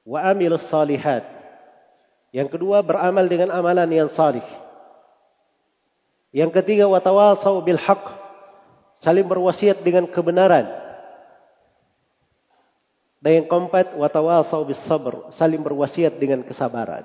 [0.03, 1.23] wa amilus salihat.
[2.35, 4.43] Yang kedua beramal dengan amalan yang salih.
[6.35, 8.03] Yang ketiga watawasau bil haqq
[8.99, 10.67] saling berwasiat dengan kebenaran.
[13.17, 17.01] Dan yang keempat, watawasau bis sabr, saling berwasiat dengan kesabaran.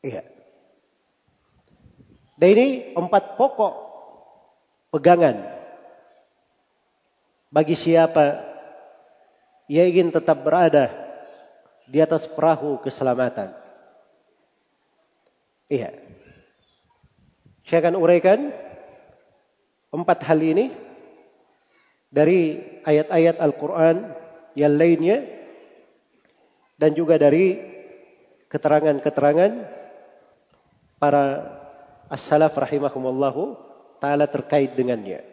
[0.00, 0.24] Iya.
[2.40, 3.85] Dan ini empat pokok
[4.96, 5.44] pegangan
[7.52, 8.40] bagi siapa
[9.68, 10.88] yang ingin tetap berada
[11.84, 13.52] di atas perahu keselamatan.
[15.68, 15.92] Iya.
[17.68, 18.40] Saya akan uraikan
[19.96, 20.68] Empat hal ini
[22.12, 24.12] dari ayat-ayat Al-Quran
[24.52, 25.24] yang lainnya
[26.76, 27.56] dan juga dari
[28.52, 29.52] keterangan-keterangan
[31.00, 31.24] para
[32.12, 33.56] as-salaf rahimahumallahu
[34.06, 35.26] taala terkait dengannya.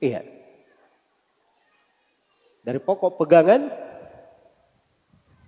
[0.00, 0.24] Iya.
[2.64, 3.68] Dari pokok pegangan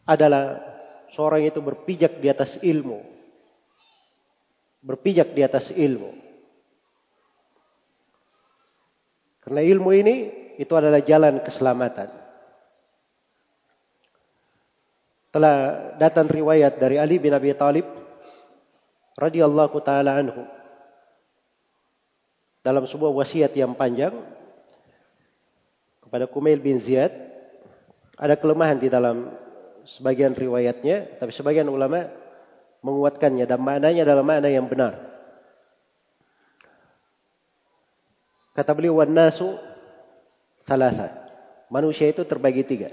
[0.05, 0.61] adalah
[1.11, 3.01] seorang itu berpijak di atas ilmu.
[4.85, 6.13] Berpijak di atas ilmu.
[9.43, 10.17] Karena ilmu ini
[10.61, 12.13] itu adalah jalan keselamatan.
[15.29, 15.57] Telah
[15.97, 17.85] datang riwayat dari Ali bin Abi Thalib
[19.19, 20.58] radhiyallahu taala anhu
[22.69, 24.13] dalam sebuah wasiat yang panjang
[26.05, 27.09] kepada Kumail bin Ziyad
[28.21, 29.33] ada kelemahan di dalam
[29.89, 32.13] sebagian riwayatnya tapi sebagian ulama
[32.85, 35.01] menguatkannya dan maknanya adalah makna yang benar.
[38.53, 39.57] Kata beliau wan nasu
[40.69, 41.09] thalatha.
[41.73, 42.93] Manusia itu terbagi tiga.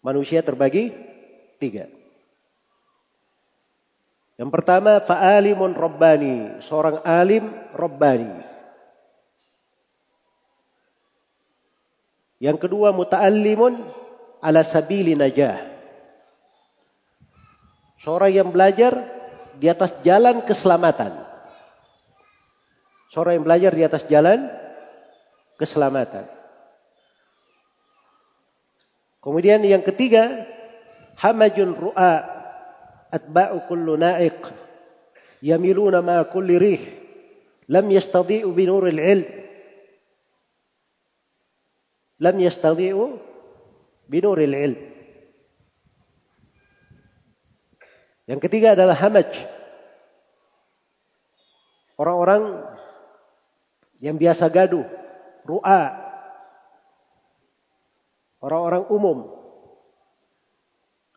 [0.00, 0.88] Manusia terbagi
[1.60, 1.84] tiga.
[4.34, 8.42] Yang pertama fa'alimun rabbani, seorang alim rabbani.
[12.42, 13.78] Yang kedua muta'allimun
[14.42, 15.62] ala sabili najah.
[18.02, 18.92] Seorang yang belajar
[19.54, 21.14] di atas jalan keselamatan.
[23.14, 24.50] Seorang yang belajar di atas jalan
[25.56, 26.26] keselamatan.
[29.22, 30.44] Kemudian yang ketiga,
[31.22, 32.33] hamajun ru'a
[33.14, 34.42] atba'u kullu na'iq
[35.38, 36.82] yamiluna ma kulli rih
[37.70, 39.28] lam yastadi'u bi nuril ilm
[42.18, 43.04] lam yastadi'u
[44.10, 44.94] bi nuril ilm
[48.24, 49.28] Yang ketiga adalah hamaj.
[52.00, 52.64] Orang-orang
[54.00, 54.82] yang biasa gaduh,
[55.44, 55.92] ru'a,
[58.42, 59.18] orang-orang umum,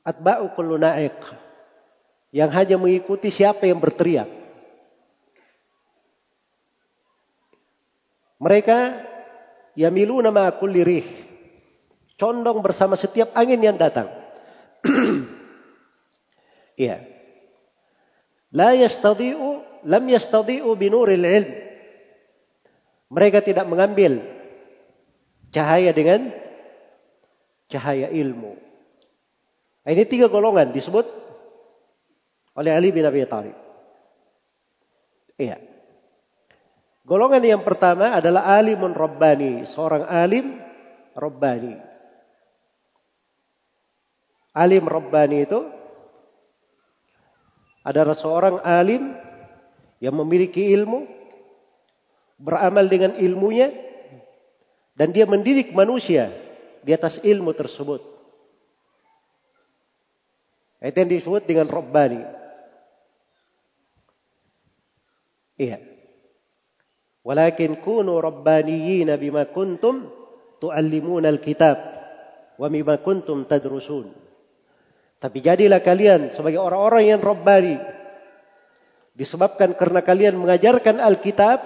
[0.05, 1.17] atba'u kullu na'iq,
[2.31, 4.27] yang hanya mengikuti siapa yang berteriak.
[8.37, 8.77] Mereka
[9.73, 11.07] yamiluna ma kulli rih,
[12.19, 14.09] condong bersama setiap angin yang datang.
[16.77, 17.01] Iya.
[18.53, 21.49] La yastadi'u lam yastadi'u binuril ilm
[23.07, 24.19] mereka tidak mengambil
[25.55, 26.31] cahaya dengan
[27.71, 28.55] cahaya ilmu.
[29.87, 31.07] Nah, ini tiga golongan disebut
[32.57, 33.53] oleh Ali bin Abi Thalib.
[35.37, 35.61] Iya.
[37.05, 40.59] Golongan yang pertama adalah alimun rabbani, seorang alim
[41.13, 41.77] rabbani.
[44.57, 45.59] Alim rabbani itu
[47.85, 49.15] adalah seorang alim
[50.03, 51.07] yang memiliki ilmu,
[52.41, 53.71] beramal dengan ilmunya,
[54.97, 56.33] dan dia mendidik manusia
[56.83, 58.01] di atas ilmu tersebut.
[60.77, 62.21] Itu yang disebut dengan Rabbani.
[65.57, 65.81] Iya.
[67.25, 70.07] Walakin kunu rabbaniyina bima kuntum
[70.63, 71.77] tuallimuna alkitab
[72.55, 74.13] wa bima kuntum tadrusun.
[75.17, 77.81] Tapi jadilah kalian sebagai orang-orang yang rabbani
[79.17, 81.59] disebabkan karena kalian mengajarkan Alkitab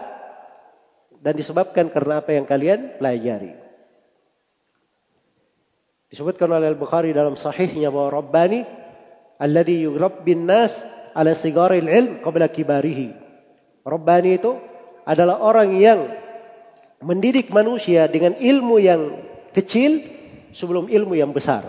[1.20, 3.54] dan disebabkan karena apa yang kalian pelajari.
[6.08, 8.64] Disebutkan oleh Al-Bukhari dalam sahihnya bahwa Rabbani
[9.36, 10.80] alladhi yurabbin nas
[11.12, 13.31] ala sigaril ilm qabla kibarihi.
[13.82, 14.58] Rabbani itu
[15.06, 16.00] adalah orang yang
[17.02, 19.02] mendidik manusia dengan ilmu yang
[19.58, 20.06] kecil
[20.54, 21.66] sebelum ilmu yang besar.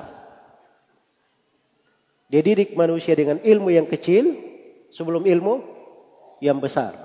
[2.28, 4.36] Dia didik manusia dengan ilmu yang kecil
[4.92, 5.64] sebelum ilmu
[6.40, 6.96] yang besar.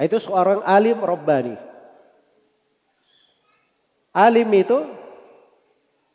[0.00, 1.56] Itu seorang alim Rabbani.
[4.12, 4.78] Alim itu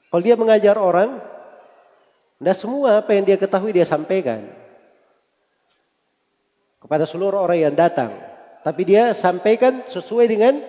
[0.08, 1.20] kalau dia mengajar orang,
[2.38, 4.46] tidak semua apa yang dia ketahui dia sampaikan
[6.88, 8.16] kepada seluruh orang yang datang.
[8.64, 10.64] Tapi dia sampaikan sesuai dengan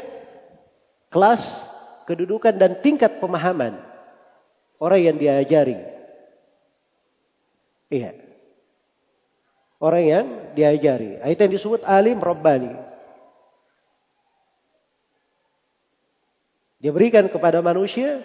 [1.15, 1.71] kelas,
[2.11, 3.79] kedudukan dan tingkat pemahaman
[4.83, 5.79] orang yang dia ajari.
[7.89, 8.29] Iya
[9.79, 11.19] orang yang diajari.
[11.23, 12.75] Itu yang disebut alim Rabbani.
[16.79, 18.23] Dia berikan kepada manusia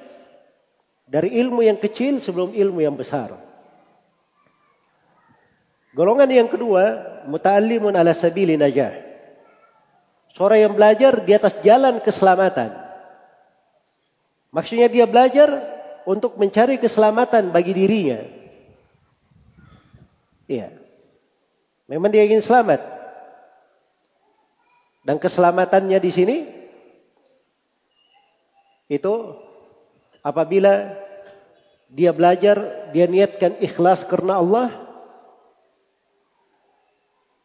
[1.10, 3.34] dari ilmu yang kecil sebelum ilmu yang besar.
[5.94, 8.98] Golongan yang kedua, muta'allimun ala sabili najah.
[10.34, 12.74] Seorang yang belajar di atas jalan keselamatan.
[14.50, 15.54] Maksudnya dia belajar
[16.10, 18.26] untuk mencari keselamatan bagi dirinya.
[20.50, 20.74] Iya.
[21.86, 22.82] Memang dia ingin selamat.
[25.06, 26.38] Dan keselamatannya di sini
[28.90, 29.14] itu
[30.26, 30.90] apabila
[31.94, 34.83] dia belajar, dia niatkan ikhlas karena Allah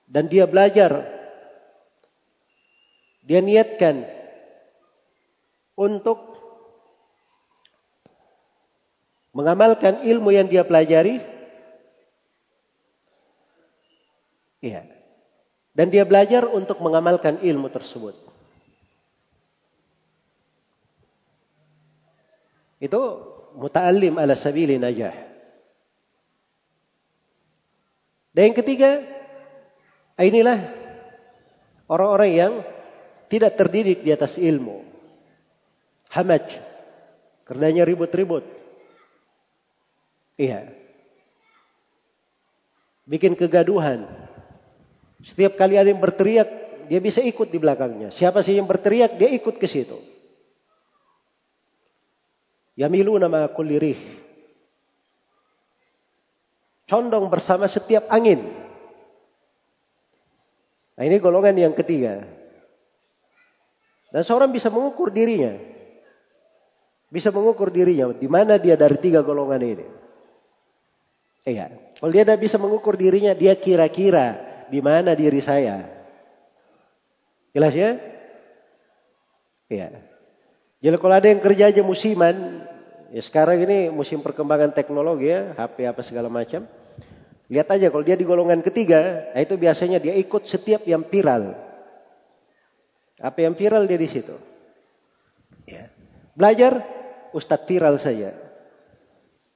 [0.08, 1.04] dan dia belajar
[3.28, 4.08] dia niatkan
[5.76, 6.16] untuk
[9.36, 11.38] mengamalkan ilmu yang dia pelajari
[14.58, 14.82] Iya.
[15.74, 18.18] Dan dia belajar untuk mengamalkan ilmu tersebut.
[22.82, 23.02] Itu
[23.54, 25.14] muta'allim ala sabili najah.
[28.34, 29.02] Dan yang ketiga,
[30.24, 30.58] inilah
[31.86, 32.52] orang-orang yang
[33.30, 34.82] tidak terdidik di atas ilmu.
[36.10, 36.46] Hamaj.
[37.44, 38.44] Kerjanya ribut-ribut.
[40.36, 40.68] Iya.
[43.08, 44.04] Bikin kegaduhan
[45.24, 46.46] setiap kali ada yang berteriak,
[46.86, 48.14] dia bisa ikut di belakangnya.
[48.14, 49.98] Siapa sih yang berteriak, dia ikut ke situ.
[52.78, 53.98] Yamilu nama kulirih.
[56.86, 58.46] Condong bersama setiap angin.
[60.98, 62.26] Nah ini golongan yang ketiga.
[64.10, 65.54] Dan seorang bisa mengukur dirinya.
[67.06, 68.10] Bisa mengukur dirinya.
[68.10, 69.86] Di mana dia dari tiga golongan ini.
[71.46, 71.70] Iya.
[72.02, 75.86] Kalau dia tidak bisa mengukur dirinya, dia kira-kira di mana diri saya.
[77.54, 77.94] Jelas ya?
[79.70, 80.02] Iya.
[80.82, 82.62] Jadi kalau ada yang kerja aja musiman,
[83.14, 86.66] ya sekarang ini musim perkembangan teknologi ya, HP apa segala macam.
[87.48, 91.56] Lihat aja kalau dia di golongan ketiga, nah itu biasanya dia ikut setiap yang viral.
[93.18, 94.36] Apa yang viral dia di situ.
[95.64, 95.88] Ya.
[96.36, 96.84] Belajar
[97.32, 98.36] ustadz viral saja.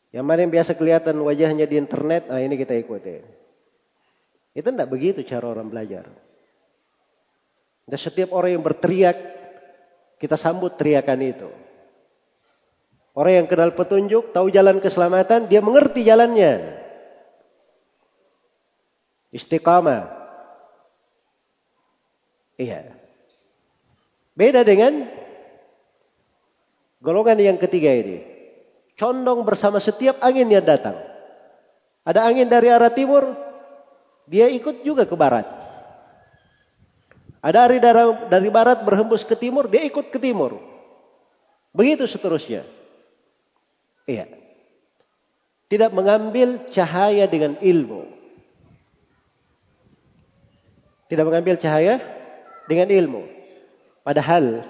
[0.09, 3.21] Yang mana yang biasa kelihatan wajahnya di internet, nah ini kita ikuti.
[4.53, 6.09] Itu tidak begitu cara orang belajar.
[7.89, 9.17] Dan setiap orang yang berteriak,
[10.17, 11.49] kita sambut teriakan itu.
[13.13, 16.82] Orang yang kenal petunjuk, tahu jalan keselamatan, dia mengerti jalannya.
[19.33, 20.13] Istiqamah.
[22.61, 22.93] Iya.
[24.37, 25.09] Beda dengan
[27.01, 28.23] golongan yang ketiga ini.
[28.95, 30.95] Condong bersama setiap angin yang datang.
[32.05, 33.35] Ada angin dari arah timur,
[34.29, 35.49] dia ikut juga ke barat.
[37.43, 37.83] Ada hari
[38.31, 40.63] dari barat berhembus ke timur, dia ikut ke timur.
[41.75, 42.63] Begitu seterusnya.
[44.07, 44.31] Iya.
[45.67, 48.22] Tidak mengambil cahaya dengan ilmu.
[51.13, 52.01] Tidak mengambil cahaya
[52.65, 53.23] dengan ilmu.
[54.01, 54.65] Padahal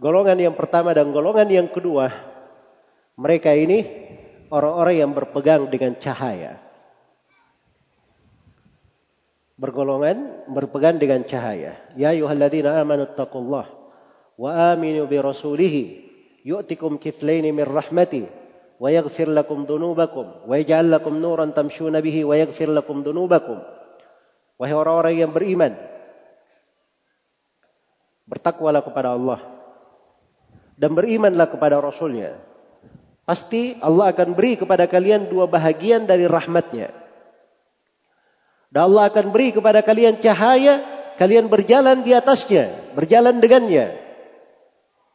[0.00, 2.08] golongan yang pertama dan golongan yang kedua
[3.20, 3.84] mereka ini
[4.48, 6.56] orang-orang yang berpegang dengan cahaya.
[9.58, 11.74] bergolongan berpegang dengan cahaya.
[11.98, 13.66] Ya ayyuhalladzina amanu taqullah
[14.38, 15.98] wa aminu bi rasulih
[16.46, 18.30] yu'tikum kiflaini min rahmati
[18.78, 23.58] wa yaghfir lakum dhunubakum wa yaj'al lakum nuran tamshuna bihi wa yaghfir lakum dhunubakum.
[24.58, 25.72] Wahai orang-orang yang beriman,
[28.26, 29.40] bertakwalah kepada Allah
[30.74, 32.34] dan berimanlah kepada Rasulnya.
[33.22, 36.90] Pasti Allah akan beri kepada kalian dua bahagian dari rahmatnya.
[38.68, 40.80] Dan Allah akan beri kepada kalian cahaya,
[41.16, 43.94] kalian berjalan di atasnya, berjalan dengannya.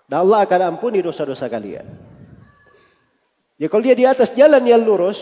[0.09, 1.85] Dan Allah akan ampuni dosa-dosa kalian.
[3.57, 5.21] Ya kalau dia di atas jalan yang lurus,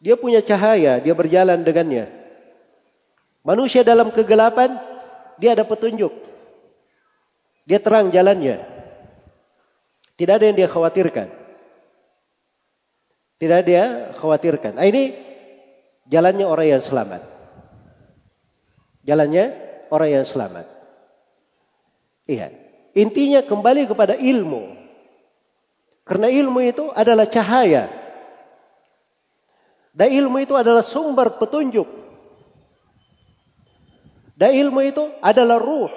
[0.00, 2.19] dia punya cahaya, dia berjalan dengannya.
[3.40, 4.76] Manusia dalam kegelapan,
[5.40, 6.12] dia ada petunjuk.
[7.64, 8.60] Dia terang jalannya.
[10.20, 11.28] Tidak ada yang dia khawatirkan.
[13.40, 14.76] Tidak dia khawatirkan.
[14.76, 15.30] Nah, ini
[16.10, 17.22] Jalannya orang yang selamat.
[19.06, 19.44] Jalannya
[19.94, 20.66] orang yang selamat.
[22.26, 22.50] Iya.
[22.98, 24.74] Intinya kembali kepada ilmu.
[26.02, 27.86] Karena ilmu itu adalah cahaya.
[29.94, 31.86] Dan ilmu itu adalah sumber petunjuk.
[34.40, 35.92] Dan ilmu itu adalah ruh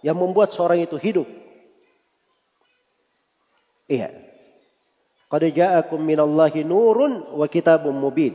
[0.00, 1.28] yang membuat seorang itu hidup.
[3.84, 4.08] Iya.
[5.28, 8.32] Qad ja'akum minallahi nurun wa kitabun mubin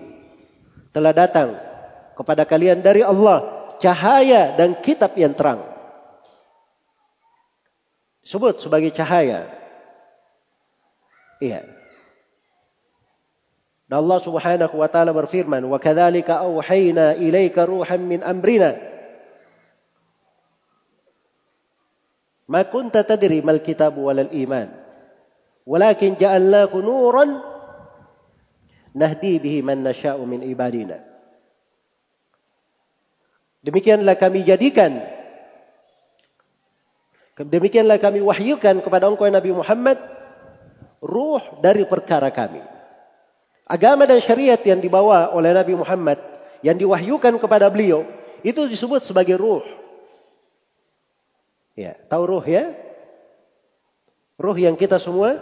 [0.94, 1.58] telah datang
[2.14, 5.66] kepada kalian dari Allah cahaya dan kitab yang terang.
[8.22, 9.50] Sebut sebagai cahaya.
[11.42, 11.66] Iya.
[13.90, 18.89] Dan Allah Subhanahu wa taala berfirman, "Wa kadzalika auhayna ilaika ruhan min amrina."
[22.50, 24.68] Ma kunta tadri mal kitab wal iman.
[25.70, 27.38] Walakin ja'alnahu nuran
[28.98, 30.98] nahdi bihi man nasha'u min ibadina.
[33.62, 34.98] Demikianlah kami jadikan
[37.40, 39.96] demikianlah kami wahyukan kepada engkau Nabi Muhammad
[41.00, 42.60] ruh dari perkara kami.
[43.70, 46.20] Agama dan syariat yang dibawa oleh Nabi Muhammad
[46.66, 48.04] yang diwahyukan kepada beliau
[48.44, 49.64] itu disebut sebagai ruh.
[51.80, 52.76] Ya, tahu ruh ya?
[54.36, 55.40] Ruh yang kita semua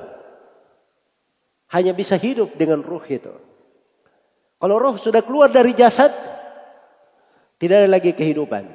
[1.73, 3.33] hanya bisa hidup dengan ruh itu.
[4.61, 6.13] Kalau roh sudah keluar dari jasad,
[7.57, 8.69] tidak ada lagi kehidupan.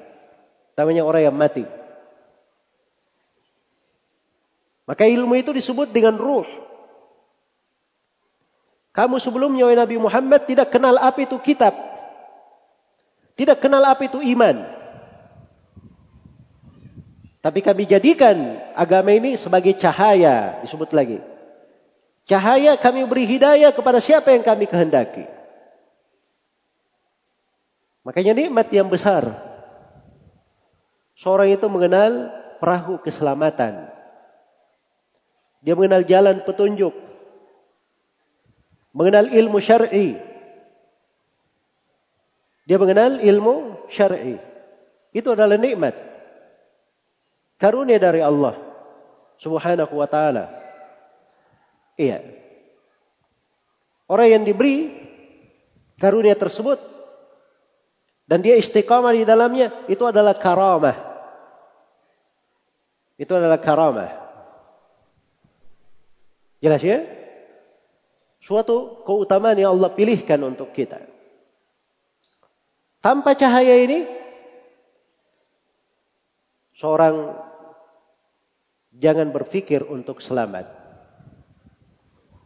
[0.75, 1.63] Namanya orang yang mati.
[4.83, 6.47] Maka ilmu itu disebut dengan ruh.
[8.91, 11.79] Kamu sebelumnya Nabi Muhammad tidak kenal apa itu kitab.
[13.39, 14.82] Tidak kenal apa itu iman.
[17.43, 18.39] Tapi kami jadikan
[18.79, 20.63] agama ini sebagai cahaya.
[20.63, 21.19] Disebut lagi.
[22.23, 25.27] Cahaya kami beri hidayah kepada siapa yang kami kehendaki.
[28.07, 29.27] Makanya nikmat yang besar.
[31.19, 32.31] Seorang itu mengenal
[32.63, 33.91] perahu keselamatan.
[35.67, 36.95] Dia mengenal jalan petunjuk.
[38.95, 40.15] Mengenal ilmu syar'i.
[42.71, 44.39] Dia mengenal ilmu syar'i.
[45.11, 46.12] Itu adalah nikmat.
[47.63, 48.59] Karunia dari Allah
[49.39, 50.51] Subhanahu wa taala.
[51.95, 52.27] Iya.
[54.11, 54.91] Orang yang diberi
[56.03, 56.83] karunia tersebut
[58.27, 60.99] dan dia istiqamah di dalamnya itu adalah karamah.
[63.15, 64.11] Itu adalah karamah.
[66.59, 67.07] Jelas ya?
[68.43, 70.99] Suatu keutamaan yang Allah pilihkan untuk kita.
[72.99, 74.03] Tanpa cahaya ini
[76.75, 77.39] seorang
[78.97, 80.69] jangan berpikir untuk selamat.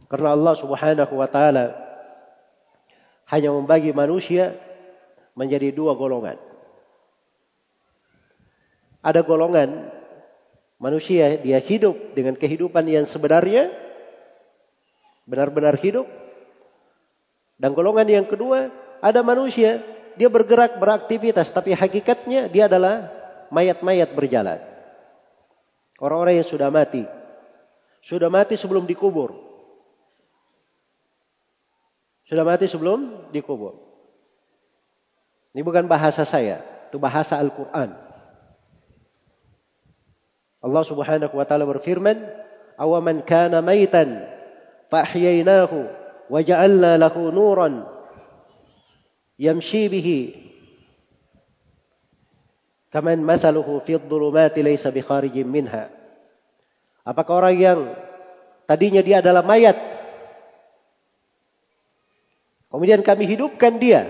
[0.06, 1.74] Karena Allah Subhanahu wa taala
[3.26, 4.54] hanya membagi manusia
[5.34, 6.38] menjadi dua golongan.
[9.02, 9.90] Ada golongan
[10.78, 13.70] manusia dia hidup dengan kehidupan yang sebenarnya
[15.26, 16.06] benar-benar hidup.
[17.58, 18.70] Dan golongan yang kedua
[19.02, 19.82] ada manusia
[20.14, 23.10] dia bergerak beraktivitas tapi hakikatnya dia adalah
[23.50, 24.75] mayat-mayat berjalan.
[25.96, 27.04] Orang-orang yang sudah mati.
[28.04, 29.32] Sudah mati sebelum dikubur.
[32.26, 33.78] Sudah mati sebelum dikubur.
[35.56, 37.96] Ini bukan bahasa saya, itu bahasa Al-Quran.
[40.60, 42.18] Allah subhanahu wa ta'ala berfirman,
[42.76, 44.20] Awaman kana maitan,
[44.92, 45.78] fa'ahyainahu,
[46.28, 47.88] wa ja'alna lahu nuran,
[49.40, 50.18] yamshi bihi,
[52.96, 55.92] kaman mathaluhu fi dhulumati laysa bi kharijin minha.
[57.04, 57.80] Apakah orang yang
[58.64, 59.76] tadinya dia adalah mayat,
[62.76, 64.04] Kemudian kami hidupkan dia.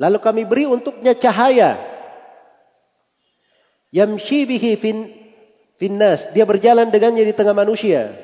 [0.00, 1.76] Lalu kami beri untuknya cahaya.
[3.92, 5.12] Yamshi bihi fin,
[5.76, 6.32] finnas.
[6.32, 8.16] Dia berjalan dengannya di tengah manusia.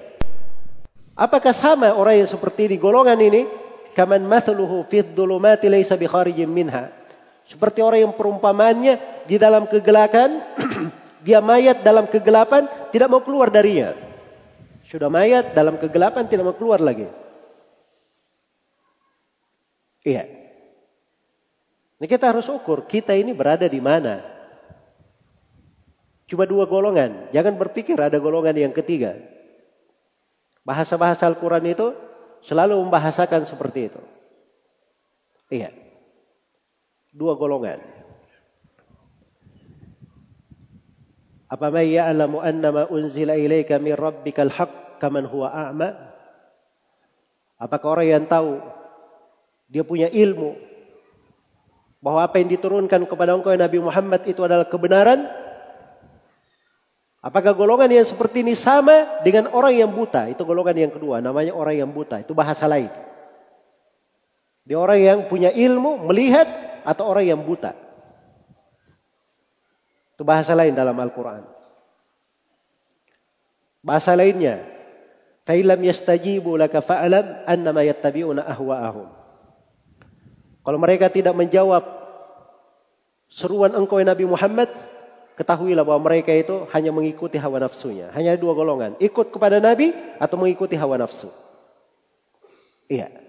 [1.12, 3.44] Apakah sama orang yang seperti di golongan ini?
[3.92, 7.03] Kaman mathaluhu fid dhulumati laysa bi kharijin minha.
[7.44, 10.40] Seperti orang yang perumpamannya di dalam kegelapan,
[11.26, 13.92] dia mayat dalam kegelapan, tidak mau keluar darinya.
[14.84, 17.08] Sudah mayat dalam kegelapan tidak mau keluar lagi.
[20.04, 20.28] Iya.
[21.98, 24.20] Ini kita harus ukur kita ini berada di mana.
[26.28, 27.32] Cuma dua golongan.
[27.32, 29.16] Jangan berpikir ada golongan yang ketiga.
[30.64, 31.96] Bahasa-bahasa Al-Quran itu
[32.44, 34.00] selalu membahasakan seperti itu.
[35.48, 35.83] Iya.
[37.14, 37.78] Dua golongan.
[41.46, 45.94] Apa may ya'lamu annama unzila ilaika min rabbikal haqq kaman huwa a'ma?
[47.54, 48.58] Apakah orang yang tahu
[49.70, 50.58] dia punya ilmu
[52.02, 55.30] bahwa apa yang diturunkan kepada engkau Nabi Muhammad itu adalah kebenaran?
[57.24, 60.28] Apakah golongan yang seperti ini sama dengan orang yang buta?
[60.28, 62.20] Itu golongan yang kedua, namanya orang yang buta.
[62.20, 62.92] Itu bahasa lain.
[64.68, 66.44] Dia orang yang punya ilmu, melihat,
[66.84, 67.72] atau orang yang buta.
[70.14, 71.42] Itu bahasa lain dalam Al-Quran.
[73.82, 74.62] Bahasa lainnya,
[75.48, 79.08] "Failam yastajibu laka fa'alam annama yattabi'una ahwa'ahum."
[80.64, 81.84] Kalau mereka tidak menjawab
[83.28, 84.70] seruan engkau ya Nabi Muhammad,
[85.34, 88.08] ketahuilah bahwa mereka itu hanya mengikuti hawa nafsunya.
[88.14, 91.28] Hanya dua golongan, ikut kepada Nabi atau mengikuti hawa nafsu.
[92.88, 93.23] Iya.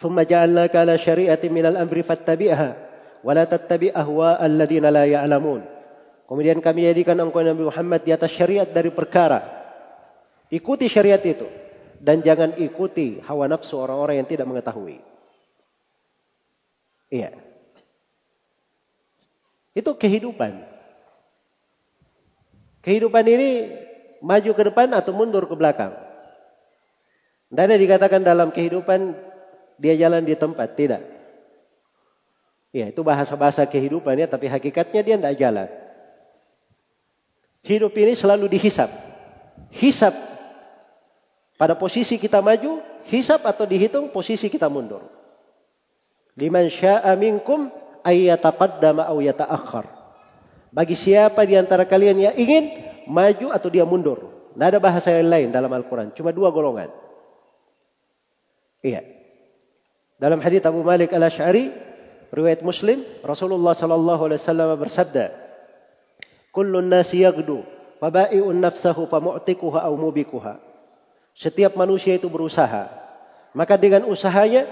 [0.00, 2.70] ثم جعلناك على شريعة من الأمر فاتبعها
[3.24, 5.62] ولا تتبع أهواء الذين لا يعلمون.
[6.26, 9.46] Kemudian kami jadikan engkau Nabi Muhammad di atas syariat dari perkara.
[10.50, 11.46] Ikuti syariat itu.
[12.02, 14.98] Dan jangan ikuti hawa nafsu orang-orang yang tidak mengetahui.
[17.08, 17.30] Iya.
[19.72, 20.66] Itu kehidupan.
[22.82, 23.50] Kehidupan ini
[24.18, 25.94] maju ke depan atau mundur ke belakang.
[27.54, 29.14] Tidak ada dikatakan dalam kehidupan
[29.81, 31.01] dia jalan di tempat, tidak.
[32.69, 35.67] Ya, itu bahasa-bahasa kehidupan ya, tapi hakikatnya dia tidak jalan.
[37.65, 38.93] Hidup ini selalu dihisap.
[39.73, 40.13] Hisap
[41.57, 45.01] pada posisi kita maju, hisap atau dihitung posisi kita mundur.
[46.37, 47.73] Liman sya'a minkum
[48.05, 49.85] ayyataqaddama aw yata'akhkhar.
[50.71, 52.71] Bagi siapa di antara kalian yang ingin
[53.09, 54.31] maju atau dia mundur.
[54.55, 56.15] Tidak ada bahasa yang lain dalam Al-Quran.
[56.15, 56.89] Cuma dua golongan.
[58.81, 59.20] Iya.
[60.21, 61.73] Dalam hadis Abu Malik al-Ash'ari,
[62.29, 65.33] riwayat Muslim, Rasulullah sallallahu alaihi wasallam bersabda,
[66.53, 67.65] "Kullu nasi yaghdu,
[67.97, 70.61] faba'i'un nafsahu famu'tikuha aw mubikuha."
[71.33, 72.93] Setiap manusia itu berusaha.
[73.57, 74.69] Maka dengan usahanya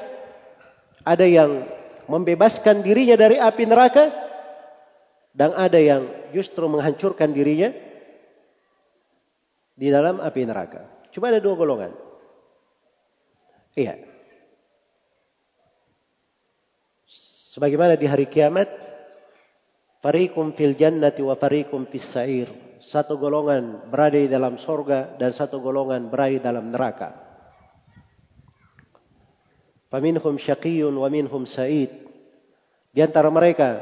[1.01, 1.65] ada yang
[2.05, 4.13] membebaskan dirinya dari api neraka
[5.33, 7.73] dan ada yang justru menghancurkan dirinya
[9.73, 10.85] di dalam api neraka.
[11.09, 11.89] Cuma ada dua golongan.
[13.73, 14.18] Iya.
[17.49, 18.69] Sebagaimana di hari kiamat,
[20.05, 22.45] fariqum fil jannati wa fariqum fis sa'ir.
[22.77, 27.17] Satu golongan berada di dalam sorga dan satu golongan berada di dalam neraka.
[29.89, 31.89] Faminhum syaqiyun wa minhum sa'id.
[32.93, 33.81] Di antara mereka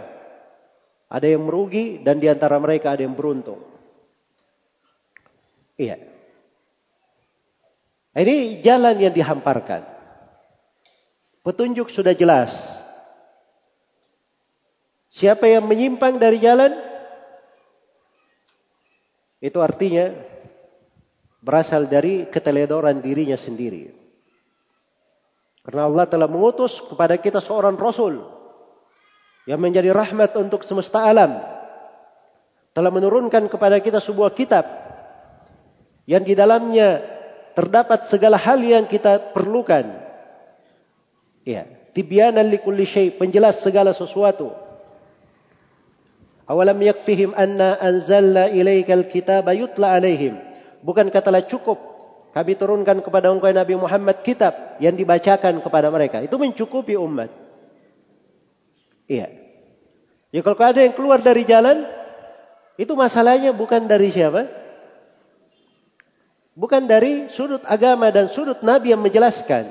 [1.11, 3.59] ada yang merugi dan di antara mereka ada yang beruntung.
[5.75, 5.99] Iya.
[8.15, 9.83] Ini jalan yang dihamparkan.
[11.43, 12.76] Petunjuk sudah jelas.
[15.17, 16.77] Siapa yang menyimpang dari jalan,
[19.41, 20.13] itu artinya
[21.41, 23.89] berasal dari keteledoran dirinya sendiri.
[25.65, 28.21] Karena Allah telah mengutus kepada kita seorang Rasul
[29.49, 31.41] yang menjadi rahmat untuk semesta alam
[32.77, 34.69] telah menurunkan kepada kita sebuah kitab
[36.05, 37.01] yang di dalamnya
[37.57, 39.97] terdapat segala hal yang kita perlukan.
[41.41, 41.65] Ya,
[41.97, 44.66] tibyanan likulli syai, penjelas segala sesuatu.
[46.47, 50.39] Awalam yakfihim anna anzalna ilaikal kitaba yutla alaihim.
[50.79, 51.75] Bukan katalah cukup
[52.31, 56.23] kami turunkan kepada engkau Nabi Muhammad kitab yang dibacakan kepada mereka.
[56.23, 57.27] Itu mencukupi umat.
[59.11, 59.27] Iya.
[60.31, 61.83] Ya kalau ada yang keluar dari jalan,
[62.79, 64.47] itu masalahnya bukan dari siapa?
[66.55, 69.67] Bukan dari sudut agama dan sudut Nabi yang menjelaskan.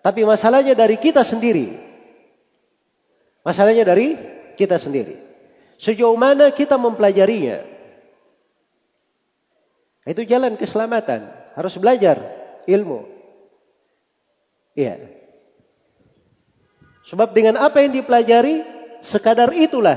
[0.00, 1.76] Tapi masalahnya dari kita sendiri.
[3.44, 4.14] Masalahnya dari
[4.56, 5.27] kita sendiri.
[5.78, 7.62] Sejauh mana kita mempelajarinya.
[10.02, 11.30] Itu jalan keselamatan.
[11.54, 12.18] Harus belajar
[12.66, 13.06] ilmu.
[14.74, 14.98] Iya.
[17.08, 18.62] Sebab dengan apa yang dipelajari,
[19.00, 19.96] sekadar itulah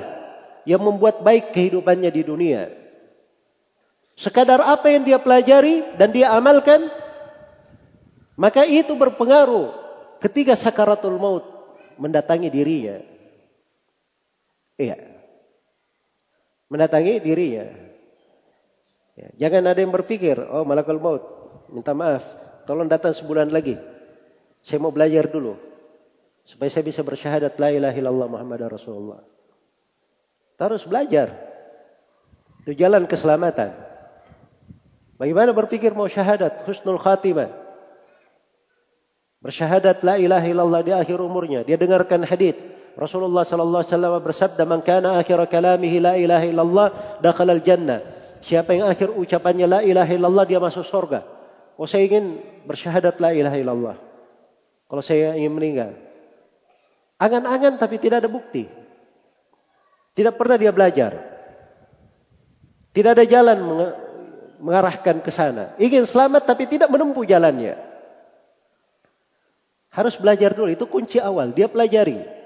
[0.63, 2.61] yang membuat baik kehidupannya di dunia.
[4.15, 6.87] Sekadar apa yang dia pelajari dan dia amalkan,
[8.37, 9.73] maka itu berpengaruh
[10.21, 11.45] ketika sakaratul maut
[11.97, 13.01] mendatangi dirinya.
[14.79, 15.10] Iya.
[16.71, 17.67] Mendatangi dirinya.
[19.19, 21.23] Ya, jangan ada yang berpikir, oh malakul maut,
[21.67, 22.23] minta maaf,
[22.63, 23.75] tolong datang sebulan lagi.
[24.63, 25.59] Saya mau belajar dulu.
[26.47, 29.19] Supaya saya bisa bersyahadat la ilaha illallah Muhammad Rasulullah.
[30.55, 31.35] Terus belajar.
[32.63, 33.75] Itu jalan keselamatan.
[35.19, 37.51] Bagaimana berpikir mau syahadat, husnul khatimah.
[39.43, 41.67] Bersyahadat la ilaha illallah di akhir umurnya.
[41.67, 42.70] Dia dengarkan hadis.
[42.99, 46.87] Rasulullah sallallahu alaihi wasallam bersabda, "Man kana akhir kalamihi la ilaha illallah,
[47.23, 48.03] dakhala al-jannah."
[48.41, 51.23] Siapa yang akhir ucapannya la ilaha illallah, dia masuk surga.
[51.77, 53.95] Oh, saya ingin bersyahadat la ilaha illallah.
[54.89, 55.91] Kalau saya ingin meninggal.
[57.21, 58.65] Angan-angan tapi tidak ada bukti.
[60.17, 61.15] Tidak pernah dia belajar.
[62.91, 63.61] Tidak ada jalan
[64.59, 65.77] mengarahkan ke sana.
[65.79, 67.77] Ingin selamat tapi tidak menempuh jalannya.
[69.93, 70.67] Harus belajar dulu.
[70.73, 71.55] Itu kunci awal.
[71.55, 72.40] Dia pelajari.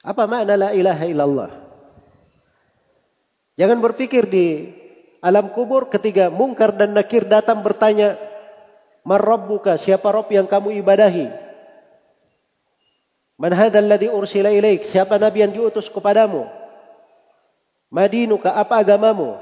[0.00, 1.50] Apa makna la ilaha illallah?
[3.60, 4.72] Jangan berpikir di
[5.20, 8.16] alam kubur ketika mungkar dan nakir datang bertanya,
[9.04, 11.28] Marrabbuka, siapa Rob yang kamu ibadahi?
[13.40, 14.84] Man hadzal ursila ilaik?
[14.84, 16.44] Siapa nabi yang diutus kepadamu?
[17.88, 19.40] Madinuka, apa agamamu?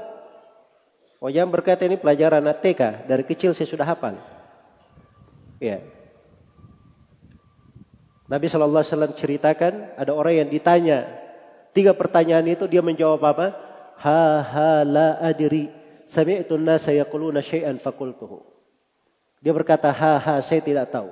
[1.19, 4.15] Oh jangan berkata ini pelajaran ATK, dari kecil saya sudah hafal.
[5.59, 5.83] Ya.
[8.29, 11.09] Nabi Shallallahu Alaihi Wasallam ceritakan ada orang yang ditanya
[11.73, 13.47] tiga pertanyaan itu dia menjawab apa?
[14.05, 15.73] Ha ha la adri.
[16.05, 18.45] Sami'tu an-nasa yaquluna syai'an fakultuhu.
[19.41, 21.09] Dia berkata, ha ha saya tidak tahu.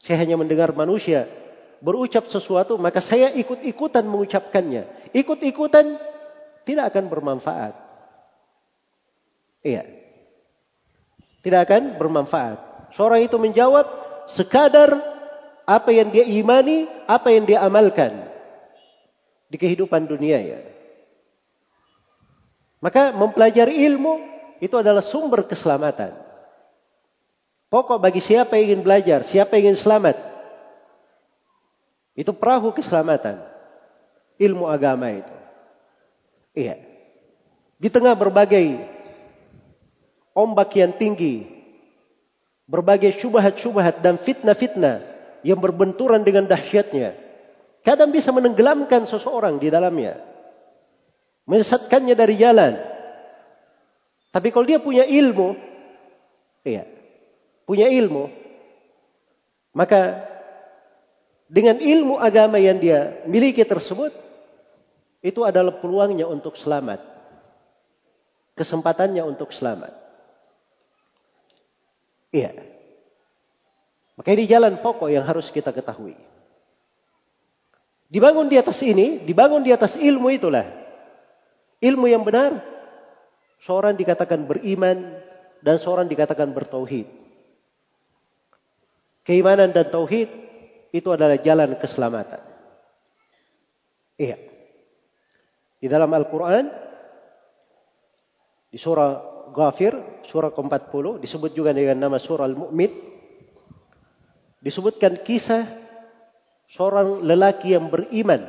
[0.00, 1.24] Saya hanya mendengar manusia
[1.80, 5.12] berucap sesuatu, maka saya ikut-ikutan mengucapkannya.
[5.16, 5.96] Ikut-ikutan
[6.68, 7.74] tidak akan bermanfaat.
[9.64, 9.84] Iya.
[11.40, 12.58] Tidak akan bermanfaat.
[12.96, 13.86] Seorang itu menjawab
[14.26, 15.15] sekadar
[15.66, 18.14] apa yang dia imani, apa yang dia amalkan
[19.50, 20.60] di kehidupan dunia ya.
[22.78, 24.22] Maka mempelajari ilmu
[24.62, 26.14] itu adalah sumber keselamatan.
[27.66, 30.16] Pokok bagi siapa yang ingin belajar, siapa yang ingin selamat,
[32.14, 33.42] itu perahu keselamatan.
[34.38, 35.34] Ilmu agama itu.
[36.54, 36.78] Iya.
[37.80, 38.78] Di tengah berbagai
[40.36, 41.48] ombak yang tinggi,
[42.68, 45.15] berbagai syubhat-syubhat dan fitnah-fitnah
[45.46, 47.14] yang berbenturan dengan dahsyatnya,
[47.86, 50.18] kadang bisa menenggelamkan seseorang di dalamnya.
[51.46, 52.74] Menyesatkannya dari jalan.
[54.34, 55.54] Tapi kalau dia punya ilmu,
[56.66, 56.82] iya,
[57.62, 58.26] punya ilmu,
[59.70, 60.26] maka
[61.46, 64.10] dengan ilmu agama yang dia miliki tersebut,
[65.22, 66.98] itu adalah peluangnya untuk selamat.
[68.58, 69.94] Kesempatannya untuk selamat.
[72.34, 72.75] Iya.
[74.16, 76.16] Maka ini jalan pokok yang harus kita ketahui.
[78.08, 80.64] Dibangun di atas ini, dibangun di atas ilmu itulah.
[81.84, 82.64] Ilmu yang benar,
[83.60, 85.20] seorang dikatakan beriman
[85.60, 87.04] dan seorang dikatakan bertauhid.
[89.26, 90.30] Keimanan dan tauhid
[90.94, 92.40] itu adalah jalan keselamatan.
[94.16, 94.38] Iya.
[95.76, 96.72] Di dalam Al-Quran,
[98.72, 103.15] di surah Ghafir, surah ke-40, disebut juga dengan nama surah Al-Mu'min,
[104.60, 105.66] disebutkan kisah
[106.70, 108.42] seorang lelaki yang beriman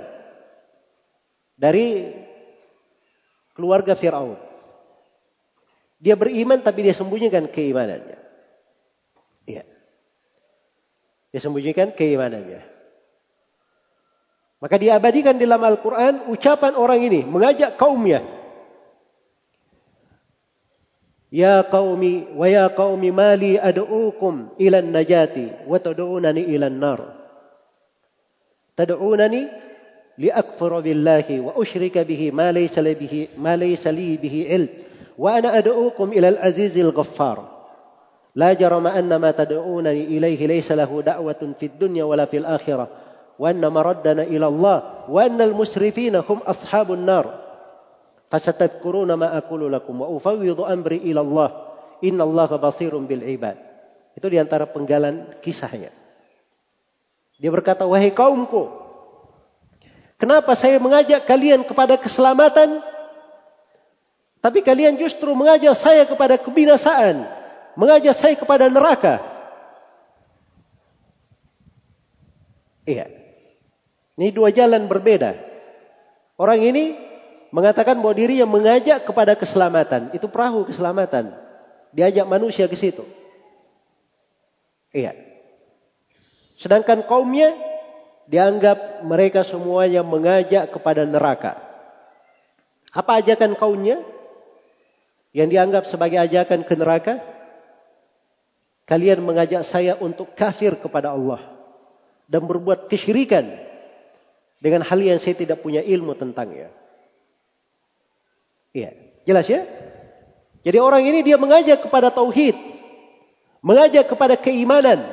[1.58, 2.14] dari
[3.58, 4.38] keluarga Fir'aun.
[5.97, 8.20] Dia beriman tapi dia sembunyikan keimanannya.
[9.49, 9.66] Iya.
[11.34, 12.62] Dia sembunyikan keimanannya.
[14.58, 18.22] Maka diabadikan dalam Al-Quran ucapan orang ini mengajak kaumnya.
[21.32, 26.99] يا قوم ويا قوم ما لي أدعوكم إلى النجاة وتدعونني إلى النار.
[28.78, 29.47] تدعونني
[30.17, 34.69] لأكفر بالله وأشرك به ما ليس لي به ما ليس لي به علم
[35.17, 37.57] وأنا أدعوكم إلى العزيز الغفار.
[38.36, 42.88] لا جرم أن ما تدعونني إليه ليس له دعوة في الدنيا ولا في الآخرة
[43.39, 47.46] وأن مردنا إلى الله وأن المسرفين هم أصحاب النار.
[48.28, 51.49] Fasatadkuruna ma aqulu lakum wa ufawwidu amri ila Allah.
[52.03, 53.55] Innallaha basirun bil ibad.
[54.13, 55.93] Itu di antara penggalan kisahnya.
[57.38, 58.65] Dia berkata, wahai kaumku,
[60.17, 62.82] kenapa saya mengajak kalian kepada keselamatan?
[64.41, 67.30] Tapi kalian justru mengajak saya kepada kebinasaan,
[67.78, 69.21] mengajak saya kepada neraka.
[72.89, 73.05] Iya.
[74.17, 75.38] Ini dua jalan berbeda.
[76.41, 77.07] Orang ini
[77.51, 80.11] mengatakan bahwa dirinya mengajak kepada keselamatan.
[80.11, 81.31] Itu perahu keselamatan.
[81.95, 83.07] Diajak manusia ke situ.
[84.91, 85.15] Iya.
[86.57, 87.53] Sedangkan kaumnya
[88.27, 91.59] dianggap mereka semuanya mengajak kepada neraka.
[92.91, 94.03] Apa ajakan kaumnya?
[95.35, 97.21] Yang dianggap sebagai ajakan ke neraka?
[98.87, 101.43] Kalian mengajak saya untuk kafir kepada Allah.
[102.27, 103.47] Dan berbuat kesyirikan.
[104.57, 106.73] Dengan hal yang saya tidak punya ilmu tentangnya.
[108.72, 108.95] Iya.
[109.28, 109.68] Jelas ya?
[110.63, 112.55] Jadi orang ini dia mengajak kepada tauhid.
[113.63, 115.03] Mengajak kepada keimanan.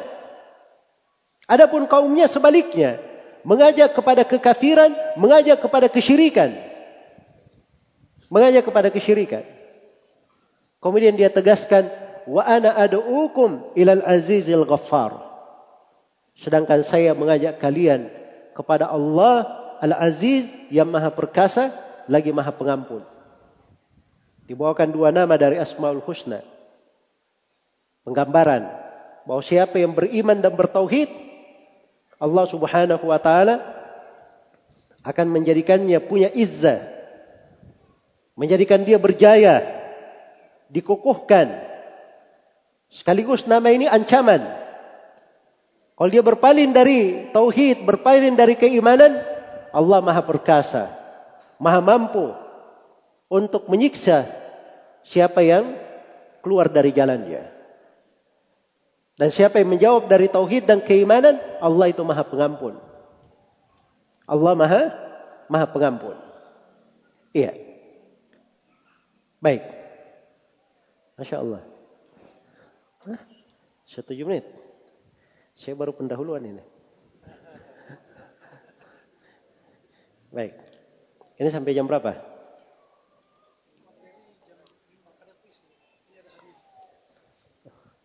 [1.46, 3.02] Adapun kaumnya sebaliknya.
[3.46, 4.94] Mengajak kepada kekafiran.
[5.18, 6.54] Mengajak kepada kesyirikan.
[8.30, 9.44] Mengajak kepada kesyirikan.
[10.84, 11.88] Kemudian dia tegaskan,
[12.28, 15.16] wa ana ad'ukum ilal azizil ghaffar.
[16.36, 18.10] Sedangkan saya mengajak kalian
[18.52, 21.70] kepada Allah Al-Aziz yang maha perkasa
[22.10, 23.13] lagi maha pengampun.
[24.44, 26.44] Dibawakan dua nama dari Asmaul Husna.
[28.04, 28.68] Penggambaran
[29.24, 31.08] bahwa siapa yang beriman dan bertauhid
[32.20, 33.64] Allah Subhanahu wa taala
[35.00, 36.84] akan menjadikannya punya izzah.
[38.36, 39.64] Menjadikan dia berjaya
[40.68, 41.56] dikukuhkan.
[42.92, 44.44] Sekaligus nama ini ancaman.
[45.94, 49.22] Kalau dia berpaling dari tauhid, berpaling dari keimanan,
[49.70, 50.90] Allah Maha Perkasa,
[51.62, 52.43] Maha Mampu
[53.34, 54.30] untuk menyiksa
[55.02, 55.74] siapa yang
[56.38, 57.50] keluar dari jalannya.
[59.18, 62.78] Dan siapa yang menjawab dari tauhid dan keimanan, Allah itu Maha Pengampun.
[64.30, 64.82] Allah Maha
[65.50, 66.14] Maha Pengampun.
[67.34, 67.58] Iya.
[69.42, 69.62] Baik.
[71.18, 71.62] Masya Allah.
[73.90, 74.46] Satu menit.
[75.54, 76.62] Saya baru pendahuluan ini.
[80.34, 80.54] Baik.
[81.38, 82.33] Ini sampai jam berapa?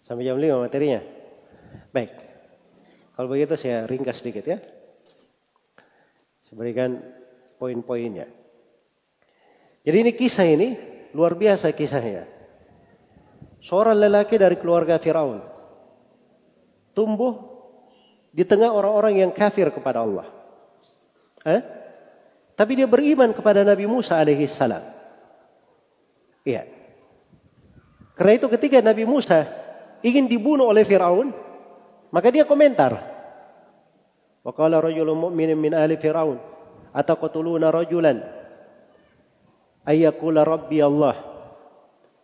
[0.10, 1.06] Sampai jam 5 materinya.
[1.94, 2.10] Baik.
[3.14, 4.58] Kalau begitu saya ringkas sedikit ya.
[6.50, 6.98] Saya berikan
[7.62, 8.26] poin-poinnya.
[9.86, 10.74] Jadi ini kisah ini
[11.14, 12.26] luar biasa kisahnya.
[13.62, 15.46] Seorang lelaki dari keluarga Firaun
[16.98, 17.38] tumbuh
[18.34, 20.26] di tengah orang-orang yang kafir kepada Allah.
[21.46, 21.62] Eh?
[22.58, 24.82] Tapi dia beriman kepada Nabi Musa alaihi salam.
[26.44, 26.66] Iya.
[28.18, 29.48] Karena itu ketika Nabi Musa
[30.06, 31.32] ingin dibunuh oleh Firaun,
[32.10, 32.96] maka dia komentar.
[34.44, 36.40] Wa qala rajulun mu'minun min ahli Firaun,
[36.96, 38.24] ataqtuluna rajulan
[39.84, 41.30] ayyakula rabbi Allah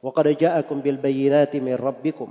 [0.05, 2.29] Wa qad ja'akum bil bayyinati min rabbikum.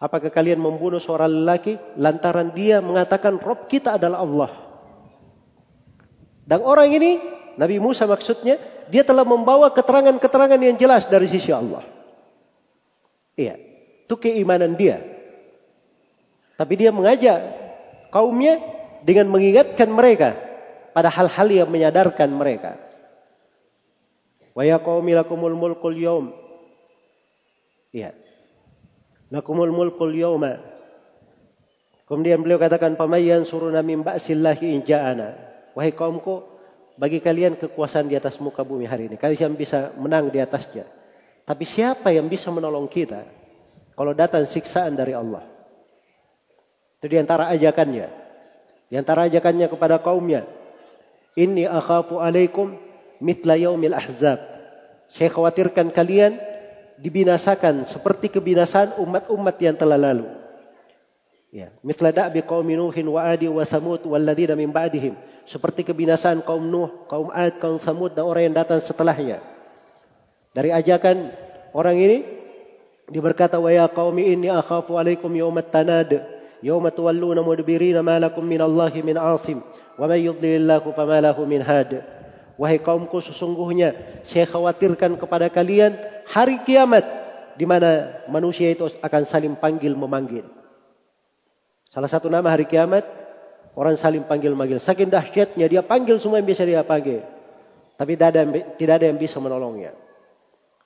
[0.00, 4.50] Apakah kalian membunuh seorang lelaki lantaran dia mengatakan Rob kita adalah Allah?
[6.48, 7.20] Dan orang ini,
[7.60, 8.56] Nabi Musa maksudnya,
[8.88, 11.84] dia telah membawa keterangan-keterangan yang jelas dari sisi Allah.
[13.38, 13.54] Iya,
[14.02, 14.98] itu keimanan dia.
[16.58, 17.38] Tapi dia mengajak
[18.10, 18.58] kaumnya
[19.06, 20.34] dengan mengingatkan mereka
[20.90, 22.74] pada hal-hal yang menyadarkan mereka.
[24.58, 26.34] Wa ya qaumi lakumul mulkul yawm.
[27.94, 28.10] Ya.
[29.30, 30.58] Lakumul mulkul yawma.
[32.10, 35.38] Kemudian beliau katakan pamayan suruna min ba'sillahi in ja'ana.
[35.78, 36.42] Wahai kaumku,
[36.98, 39.14] bagi kalian kekuasaan di atas muka bumi hari ini.
[39.14, 40.97] Kalian bisa menang di atasnya.
[41.48, 43.24] Tapi siapa yang bisa menolong kita
[43.96, 45.40] kalau datang siksaan dari Allah?
[47.00, 48.04] Itu di antara ajakannya.
[48.92, 50.44] Di antara ajakannya kepada kaumnya.
[51.40, 52.76] Inni akhafu alaikum
[53.24, 54.44] mitla yaumil ahzab.
[55.08, 56.36] Saya khawatirkan kalian
[57.00, 60.28] dibinasakan seperti kebinasaan umat-umat yang telah lalu.
[61.48, 65.16] Ya, mitla da'bi qaumi Nuhin wa Adi wa Samud walladzina min ba'dihim.
[65.48, 69.40] Seperti kebinasaan kaum Nuh, kaum Ad, kaum Samud dan orang yang datang setelahnya.
[70.52, 71.32] Dari ajakan
[71.76, 72.18] orang ini
[73.08, 76.24] dia berkata wa ya qaumi inni akhafu alaikum yawmat tanad
[76.60, 79.64] yawma tuwalluna mudbirina ma lakum min Allahi min asim
[79.96, 82.04] wa may yudlilillahu fama lahu min had.
[82.58, 83.94] Wahai kaumku sesungguhnya
[84.26, 85.94] saya khawatirkan kepada kalian
[86.26, 87.06] hari kiamat
[87.54, 90.42] di mana manusia itu akan saling panggil memanggil.
[91.94, 93.06] Salah satu nama hari kiamat
[93.78, 94.82] orang saling panggil memanggil.
[94.82, 97.22] Saking dahsyatnya dia panggil semua yang bisa dia panggil.
[97.94, 98.18] Tapi
[98.74, 99.94] tidak ada yang bisa menolongnya.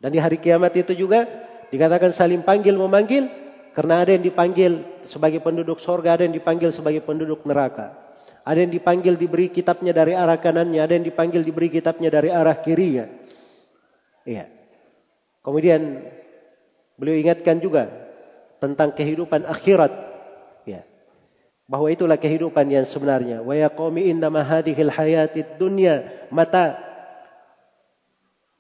[0.03, 1.31] Dan di hari kiamat itu juga
[1.71, 3.31] dikatakan saling panggil memanggil
[3.71, 7.95] karena ada yang dipanggil sebagai penduduk sorga, ada yang dipanggil sebagai penduduk neraka.
[8.43, 12.59] Ada yang dipanggil diberi kitabnya dari arah kanannya, ada yang dipanggil diberi kitabnya dari arah
[12.59, 13.07] kirinya.
[14.27, 14.51] Iya.
[15.47, 16.03] Kemudian
[16.99, 17.87] beliau ingatkan juga
[18.59, 20.11] tentang kehidupan akhirat.
[20.67, 20.87] Ya.
[21.67, 23.41] bahwa itulah kehidupan yang sebenarnya.
[23.41, 26.91] Wa ya qaumi innama hadhil hayatid dunya mata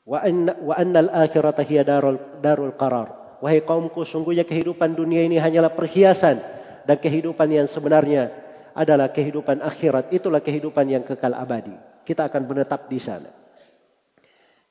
[0.02, 3.38] wa anna annal akhirata hiya darul darul qarar.
[3.42, 6.38] Wahai kaumku, sungguhnya kehidupan dunia ini hanyalah perhiasan
[6.86, 8.30] dan kehidupan yang sebenarnya
[8.70, 10.14] adalah kehidupan akhirat.
[10.14, 11.74] Itulah kehidupan yang kekal abadi.
[12.06, 13.30] Kita akan menetap di sana.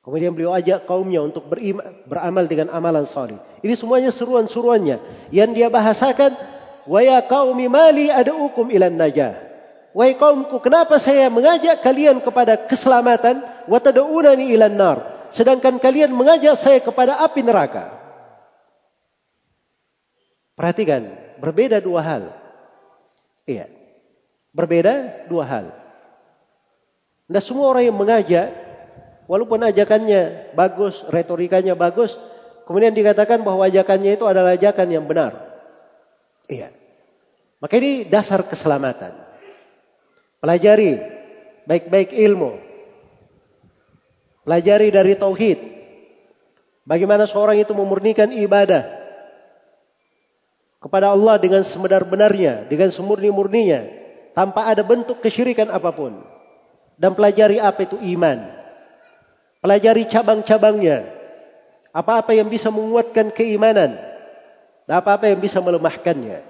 [0.02, 1.46] Kemudian beliau ajak kaumnya untuk
[2.08, 3.38] beramal dengan amalan salih.
[3.62, 4.98] Ini semuanya seruan-seruannya
[5.30, 6.34] yang dia bahasakan
[6.86, 9.38] Wa ya qaumi mali ad'ukum ilan najah.
[9.92, 14.98] Wahai kaumku, kenapa saya mengajak kalian kepada keselamatan wa tad'unani ilan nar?
[15.32, 17.88] Sedangkan kalian mengajak saya kepada api neraka.
[20.52, 21.08] Perhatikan,
[21.40, 22.22] berbeda dua hal.
[23.48, 23.66] Iya.
[24.52, 25.66] Berbeda dua hal.
[27.32, 28.52] Nah, semua orang yang mengajak,
[29.24, 32.20] walaupun ajakannya bagus, retorikanya bagus,
[32.68, 35.32] kemudian dikatakan bahwa ajakannya itu adalah ajakan yang benar.
[36.52, 36.68] Iya.
[37.56, 39.16] Maka ini dasar keselamatan.
[40.44, 41.00] Pelajari
[41.64, 42.71] baik-baik ilmu.
[44.42, 45.58] Pelajari dari tauhid.
[46.82, 48.90] Bagaimana seorang itu memurnikan ibadah
[50.82, 53.86] kepada Allah dengan sebenar-benarnya, dengan semurni-murninya,
[54.34, 56.18] tanpa ada bentuk kesyirikan apa pun.
[56.98, 58.50] Dan pelajari apa itu iman.
[59.62, 61.06] Pelajari cabang-cabangnya.
[61.94, 64.12] Apa-apa yang bisa menguatkan keimanan
[64.92, 66.44] apa-apa yang bisa melemahkannya.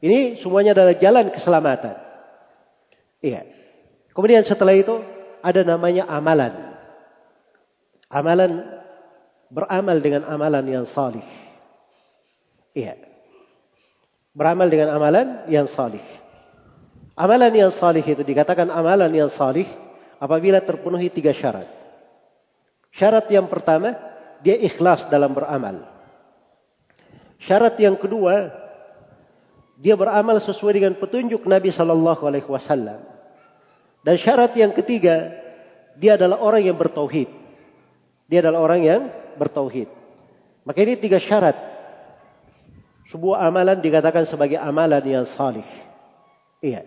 [0.00, 1.96] Ini semuanya adalah jalan keselamatan.
[3.20, 3.44] Iya.
[4.16, 5.00] Kemudian setelah itu
[5.44, 6.69] ada namanya amalan.
[8.10, 8.66] Amalan
[9.54, 11.22] beramal dengan amalan yang salih.
[12.74, 12.98] Iya.
[14.34, 16.02] Beramal dengan amalan yang salih.
[17.14, 19.66] Amalan yang salih itu dikatakan amalan yang salih
[20.18, 21.66] apabila terpenuhi tiga syarat.
[22.90, 23.94] Syarat yang pertama,
[24.42, 25.86] dia ikhlas dalam beramal.
[27.40, 28.52] Syarat yang kedua,
[29.80, 33.00] dia beramal sesuai dengan petunjuk Nabi Sallallahu Alaihi Wasallam.
[34.04, 35.32] Dan syarat yang ketiga,
[35.96, 37.39] dia adalah orang yang bertauhid.
[38.30, 39.00] Dia adalah orang yang
[39.34, 39.90] bertauhid.
[40.62, 41.58] Maka ini tiga syarat.
[43.10, 45.66] Sebuah amalan dikatakan sebagai amalan yang salih.
[46.62, 46.86] Iya.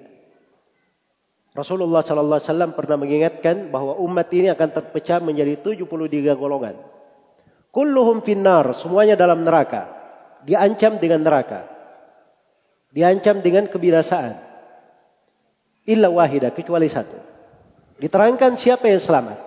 [1.52, 6.80] Rasulullah Sallallahu Alaihi Wasallam pernah mengingatkan bahwa umat ini akan terpecah menjadi 73 golongan.
[7.76, 10.04] Kulluhum finnar, semuanya dalam neraka
[10.46, 11.68] diancam dengan neraka.
[12.94, 14.38] Diancam dengan kebinasaan.
[15.90, 17.18] Illa wahida, kecuali satu.
[18.00, 19.40] Diterangkan siapa yang selamat.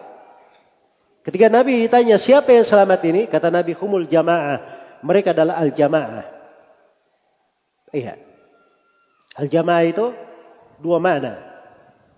[1.27, 4.63] Ketika Nabi ditanya siapa yang selamat ini, kata Nabi humul jamaah.
[5.03, 6.23] Mereka adalah al-jamaah.
[7.91, 8.15] Iya.
[9.35, 10.15] Al-jamaah itu
[10.79, 11.43] dua makna.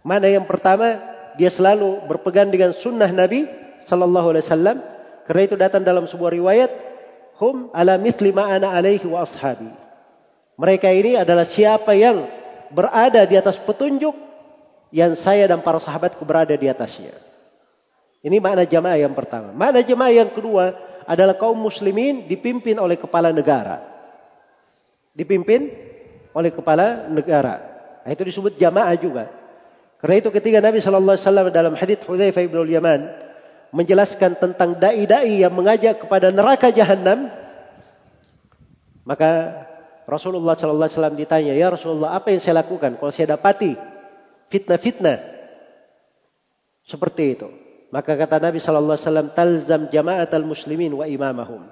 [0.04, 1.00] Mana yang pertama,
[1.40, 3.48] dia selalu berpegang dengan sunnah Nabi
[3.88, 4.76] Sallallahu Alaihi Wasallam.
[5.24, 6.68] Karena itu datang dalam sebuah riwayat,
[7.40, 9.72] hum ala mithli ana alaihi wa ashabi.
[10.60, 12.28] Mereka ini adalah siapa yang
[12.68, 14.12] berada di atas petunjuk
[14.92, 17.27] yang saya dan para sahabatku berada di atasnya.
[18.28, 19.56] Ini makna jamaah yang pertama.
[19.56, 20.76] Makna jamaah yang kedua
[21.08, 23.80] adalah kaum muslimin dipimpin oleh kepala negara.
[25.16, 25.72] Dipimpin
[26.36, 27.56] oleh kepala negara.
[28.04, 29.32] Nah, itu disebut jamaah juga.
[29.98, 33.00] Karena itu ketika Nabi Shallallahu Alaihi Wasallam dalam hadits Hudzaifah bin Yaman
[33.72, 37.32] menjelaskan tentang dai-dai yang mengajak kepada neraka jahanam,
[39.08, 39.64] maka
[40.04, 43.74] Rasulullah Sallallahu Alaihi Wasallam ditanya, ya Rasulullah apa yang saya lakukan kalau saya dapati
[44.52, 45.18] fitnah-fitnah
[46.84, 47.67] seperti itu?
[47.88, 51.64] Maka kata Nabi Sallallahu Alaihi Wasallam, talzam jamaat al muslimin wa imamahum.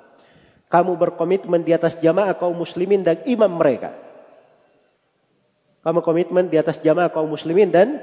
[0.66, 3.92] Kamu berkomitmen di atas jamaah kaum muslimin dan imam mereka.
[5.84, 8.00] Kamu komitmen di atas jamaah kaum muslimin dan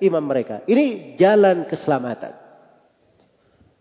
[0.00, 0.64] imam mereka.
[0.64, 2.32] Ini jalan keselamatan.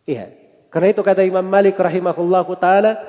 [0.03, 0.33] Iya.
[0.67, 2.99] Karena itu kata Imam Malik rahimahullahu taala,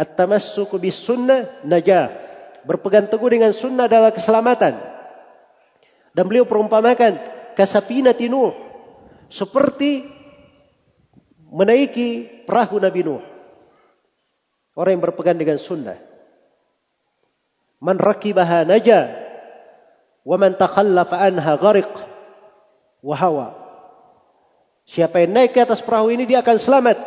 [0.00, 2.08] at-tamassuku bis sunnah najah.
[2.64, 4.74] Berpegang teguh dengan sunnah adalah keselamatan.
[6.16, 7.20] Dan beliau perumpamakan
[7.52, 8.65] kasafinati Nuh
[9.32, 10.06] seperti
[11.50, 13.24] menaiki perahu Nabi Nuh.
[14.76, 15.96] Orang yang berpegang dengan sunnah.
[17.80, 19.08] Man rakibaha naja
[20.26, 21.92] wa man takhallafa anha ghariq
[23.00, 23.48] wa hawa.
[24.86, 26.98] Siapa yang naik ke atas perahu ini dia akan selamat.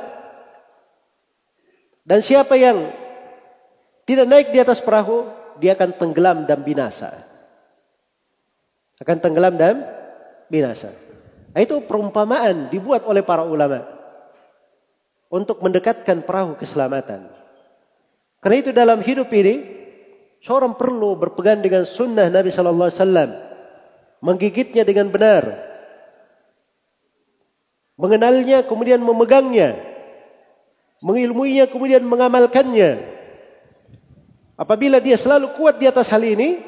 [2.04, 2.90] Dan siapa yang
[4.10, 5.30] tidak naik di atas perahu,
[5.62, 7.14] dia akan tenggelam dan binasa.
[8.98, 9.86] Akan tenggelam dan
[10.50, 10.92] binasa.
[11.58, 13.86] Itu perumpamaan dibuat oleh para ulama
[15.30, 17.30] untuk mendekatkan perahu keselamatan.
[18.39, 19.66] Karena itu dalam hidup ini
[20.41, 23.30] seorang perlu berpegang dengan sunnah Nabi Sallallahu Alaihi Wasallam,
[24.24, 25.43] menggigitnya dengan benar,
[28.00, 29.76] mengenalnya kemudian memegangnya,
[31.04, 33.20] mengilmuinya kemudian mengamalkannya.
[34.60, 36.60] Apabila dia selalu kuat di atas hal ini,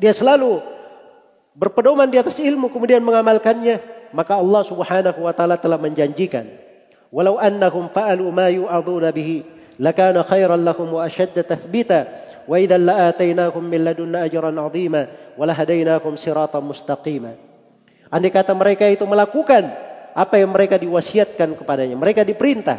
[0.00, 0.60] dia selalu
[1.56, 3.80] berpedoman di atas ilmu kemudian mengamalkannya,
[4.12, 6.44] maka Allah Subhanahu wa taala telah menjanjikan,
[7.08, 9.42] "Walau annahum fa'alu ma yu'aduna bihi
[9.80, 12.06] lakana khairan lahum wa ashadda tathbita
[12.44, 17.34] wa idzan la'atainahum min ladunna ajran 'azima wa lahadainahum siratan mustaqima."
[18.12, 19.66] Andai kata mereka itu melakukan
[20.14, 22.78] apa yang mereka diwasiatkan kepadanya, mereka diperintah.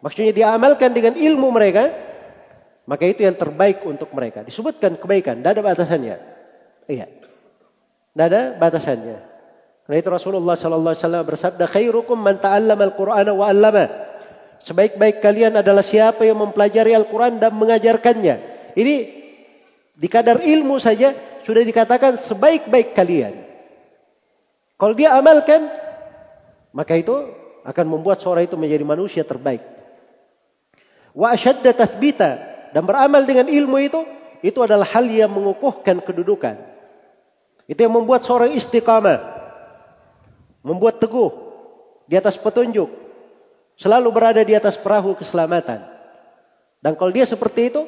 [0.00, 1.92] Maksudnya diamalkan dengan ilmu mereka,
[2.88, 4.42] maka itu yang terbaik untuk mereka.
[4.42, 6.16] Disebutkan kebaikan, tidak ada batasannya.
[6.90, 7.06] Iya.
[8.14, 9.18] Tidak ada batasannya.
[9.86, 13.84] Karena itu Rasulullah sallallahu alaihi wasallam bersabda, "Khairukum man ta'allama al-Qur'ana wa 'allama."
[14.60, 18.36] Sebaik-baik kalian adalah siapa yang mempelajari Al-Qur'an dan mengajarkannya.
[18.76, 18.94] Ini
[19.96, 23.34] di kadar ilmu saja sudah dikatakan sebaik-baik kalian.
[24.76, 25.64] Kalau dia amalkan,
[26.76, 27.12] maka itu
[27.64, 29.64] akan membuat seorang itu menjadi manusia terbaik.
[31.16, 32.30] Wa asyadda tathbita
[32.70, 34.00] dan beramal dengan ilmu itu
[34.40, 36.69] itu adalah hal yang mengukuhkan kedudukan.
[37.70, 39.22] Itu yang membuat seorang istiqamah,
[40.66, 41.30] membuat teguh
[42.10, 42.90] di atas petunjuk,
[43.78, 45.78] selalu berada di atas perahu keselamatan.
[46.82, 47.86] Dan kalau dia seperti itu,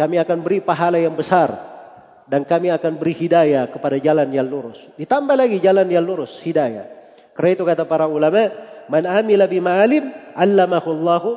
[0.00, 1.52] kami akan beri pahala yang besar
[2.24, 4.80] dan kami akan beri hidayah kepada jalan yang lurus.
[4.96, 6.88] Ditambah lagi jalan yang lurus, hidayah.
[7.36, 8.48] Karena itu kata para ulama,
[8.88, 11.36] man amila bima alim, allamahullahu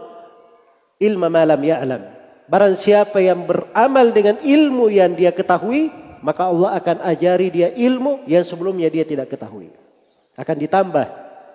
[1.03, 2.01] ilma ma lam ya'lam.
[2.47, 8.25] Barang siapa yang beramal dengan ilmu yang dia ketahui, maka Allah akan ajari dia ilmu
[8.25, 9.69] yang sebelumnya dia tidak ketahui.
[10.33, 11.05] Akan ditambah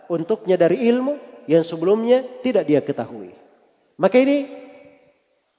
[0.07, 1.19] untuknya dari ilmu
[1.51, 3.35] yang sebelumnya tidak dia ketahui.
[3.99, 4.47] Maka ini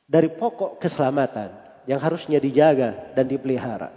[0.08, 1.52] dari pokok keselamatan
[1.92, 3.92] yang harusnya dijaga dan dipelihara.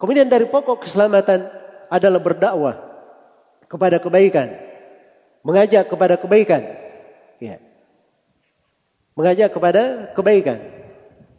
[0.00, 1.44] Kemudian dari pokok keselamatan
[1.92, 2.80] adalah berdakwah
[3.68, 4.56] kepada kebaikan,
[5.44, 6.64] mengajak kepada kebaikan.
[7.36, 7.60] Ya
[9.20, 9.82] mengajak kepada
[10.16, 10.58] kebaikan.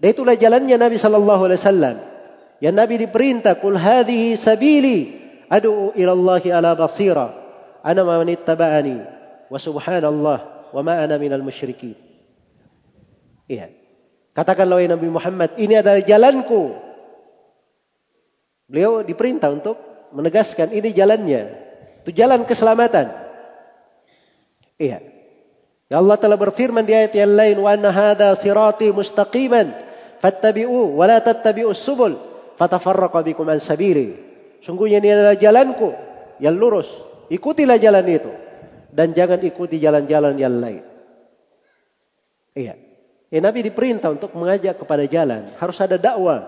[0.01, 1.95] Dan itulah jalannya Nabi sallallahu alaihi wasallam.
[2.61, 5.17] Yang Nabi diperintah, "Qul hadhihi sabili
[5.49, 7.33] ad'u ila Allah ala basira
[7.81, 8.97] ana man ittaba'ani
[9.49, 11.97] wa subhanallah wa ma ana minal musyrikin."
[13.49, 13.73] Iya.
[14.31, 16.77] Katakanlah wahai Nabi Muhammad, ini adalah jalanku.
[18.69, 19.75] Beliau diperintah untuk
[20.15, 21.51] menegaskan ini jalannya.
[22.05, 23.11] Itu jalan keselamatan.
[24.79, 25.03] Iya.
[25.91, 29.75] Ya Allah telah berfirman di ayat yang lain, "Wa anna hadha sirati mustaqiman
[30.23, 32.30] fattabi'u wa la tattabi'us subul
[32.61, 34.13] fatafarraqa bikum an sabili."
[34.61, 35.89] Sungguhnya ini adalah jalanku
[36.37, 36.85] yang lurus.
[37.33, 38.29] Ikutilah jalan itu
[38.93, 40.85] dan jangan ikuti jalan-jalan yang lain.
[42.53, 42.77] Iya.
[43.31, 45.47] Ya, Nabi diperintah untuk mengajak kepada jalan.
[45.57, 46.45] Harus ada dakwah.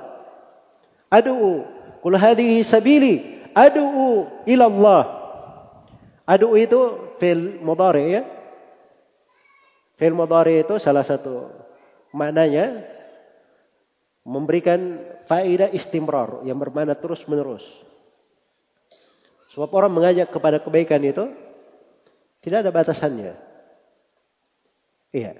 [1.08, 1.64] Adu'u.
[2.04, 3.40] Kul hadhihi sabili.
[3.56, 5.08] Adu'u ilallah.
[6.28, 6.80] Adu'u itu
[7.24, 8.22] fil mudari ya.
[9.94, 11.54] Fi'il mudhari itu salah satu
[12.14, 12.82] maknanya
[14.26, 15.00] memberikan
[15.30, 17.64] faedah istimrar yang bermakna terus menerus.
[19.54, 21.30] Sebab orang mengajak kepada kebaikan itu
[22.42, 23.34] tidak ada batasannya.
[25.14, 25.38] Iya.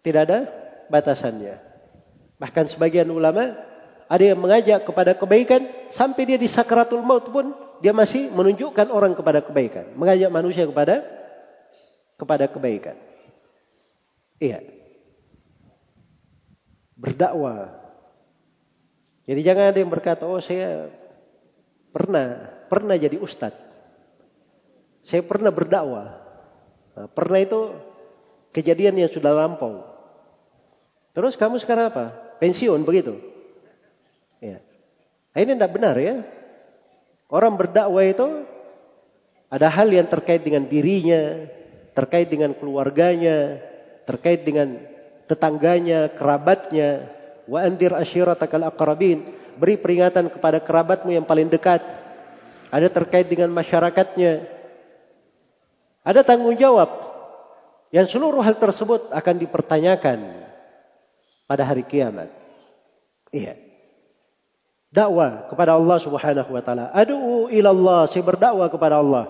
[0.00, 0.48] Tidak ada
[0.88, 1.60] batasannya.
[2.40, 3.54] Bahkan sebagian ulama
[4.08, 7.52] ada yang mengajak kepada kebaikan sampai dia di sakratul maut pun
[7.84, 11.04] dia masih menunjukkan orang kepada kebaikan, mengajak manusia kepada
[12.16, 12.96] kepada kebaikan.
[14.40, 14.64] Iya.
[16.96, 17.83] Berdakwah.
[19.24, 20.92] Jadi jangan ada yang berkata, oh saya
[21.94, 23.56] pernah, pernah jadi ustadz.
[25.04, 26.16] Saya pernah berdakwah.
[26.96, 27.72] Nah, pernah itu
[28.52, 29.84] kejadian yang sudah lampau.
[31.16, 32.04] Terus kamu sekarang apa?
[32.40, 33.16] Pensiun begitu?
[34.40, 34.60] Ya.
[35.32, 36.24] Nah, ini tidak benar ya.
[37.28, 38.44] Orang berdakwah itu
[39.48, 41.48] ada hal yang terkait dengan dirinya,
[41.94, 43.62] terkait dengan keluarganya,
[44.04, 44.82] terkait dengan
[45.30, 47.08] tetangganya, kerabatnya.
[47.44, 49.24] Wa andir asyiratakal aqrabin.
[49.54, 51.84] Beri peringatan kepada kerabatmu yang paling dekat.
[52.74, 54.50] Ada terkait dengan masyarakatnya.
[56.02, 56.90] Ada tanggung jawab.
[57.94, 60.18] Yang seluruh hal tersebut akan dipertanyakan
[61.46, 62.26] pada hari kiamat.
[63.30, 63.54] Iya.
[64.94, 66.90] Dakwah kepada Allah Subhanahu wa taala.
[66.94, 69.26] Adu'u ilallah, saya berdakwah kepada Allah.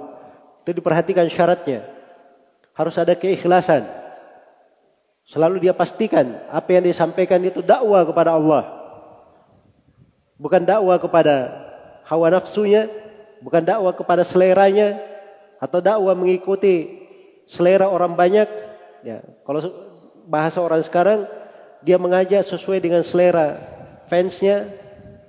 [0.65, 1.89] Itu diperhatikan syaratnya.
[2.77, 3.85] Harus ada keikhlasan.
[5.25, 8.69] Selalu dia pastikan apa yang disampaikan itu dakwah kepada Allah.
[10.37, 11.65] Bukan dakwah kepada
[12.05, 12.93] hawa nafsunya,
[13.41, 15.01] bukan dakwah kepada seleranya,
[15.57, 17.01] atau dakwah mengikuti
[17.49, 18.49] selera orang banyak.
[19.05, 19.65] Ya, kalau
[20.29, 21.25] bahasa orang sekarang,
[21.81, 23.61] dia mengajak sesuai dengan selera
[24.13, 24.69] fansnya,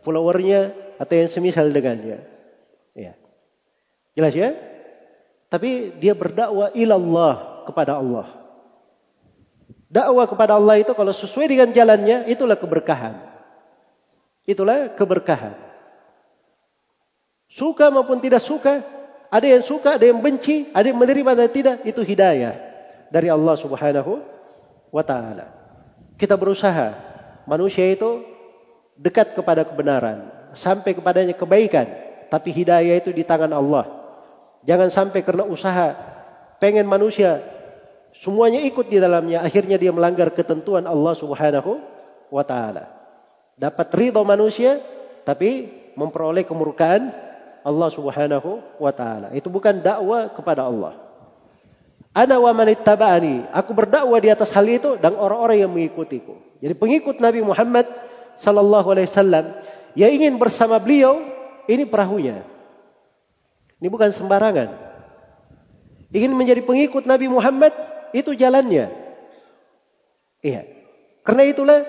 [0.04, 2.24] followernya, atau yang semisal dengannya.
[2.96, 3.16] Ya.
[4.16, 4.56] Jelas ya?
[5.52, 8.45] Tapi dia berdakwah ilallah kepada Allah.
[9.86, 13.22] Dakwah kepada Allah itu kalau sesuai dengan jalannya itulah keberkahan.
[14.46, 15.54] Itulah keberkahan.
[17.50, 18.84] Suka maupun tidak suka,
[19.30, 22.58] ada yang suka, ada yang benci, ada yang menerima dan tidak, itu hidayah
[23.14, 24.22] dari Allah Subhanahu
[24.92, 25.54] wa taala.
[26.20, 26.94] Kita berusaha
[27.48, 28.26] manusia itu
[29.00, 31.88] dekat kepada kebenaran, sampai kepadanya kebaikan,
[32.28, 33.86] tapi hidayah itu di tangan Allah.
[34.66, 35.94] Jangan sampai karena usaha
[36.58, 37.40] pengen manusia
[38.20, 41.80] semuanya ikut di dalamnya, akhirnya dia melanggar ketentuan Allah Subhanahu
[42.32, 42.96] wa taala
[43.56, 44.84] dapat ridho manusia
[45.24, 47.12] tapi memperoleh kemurkaan
[47.66, 49.34] Allah Subhanahu wa taala.
[49.34, 51.02] Itu bukan dakwah kepada Allah.
[52.16, 53.50] Ana wa man ittaba'ani.
[53.52, 56.38] Aku berdakwah di atas hal itu dan orang-orang yang mengikutiku.
[56.62, 57.90] Jadi pengikut Nabi Muhammad
[58.40, 59.46] sallallahu alaihi wasallam
[59.98, 61.20] yang ingin bersama beliau
[61.66, 62.46] ini perahunya.
[63.82, 64.70] Ini bukan sembarangan.
[66.16, 67.76] Ingin menjadi pengikut Nabi Muhammad
[68.16, 68.88] itu jalannya.
[70.40, 70.64] Iya.
[71.26, 71.84] Karena itulah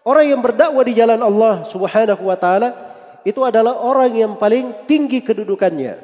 [0.00, 2.72] Orang yang berdakwah di jalan Allah Subhanahu wa taala
[3.20, 6.00] itu adalah orang yang paling tinggi kedudukannya.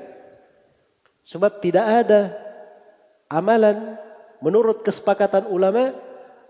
[1.24, 2.36] Sebab tidak ada
[3.32, 3.96] amalan
[4.44, 5.96] menurut kesepakatan ulama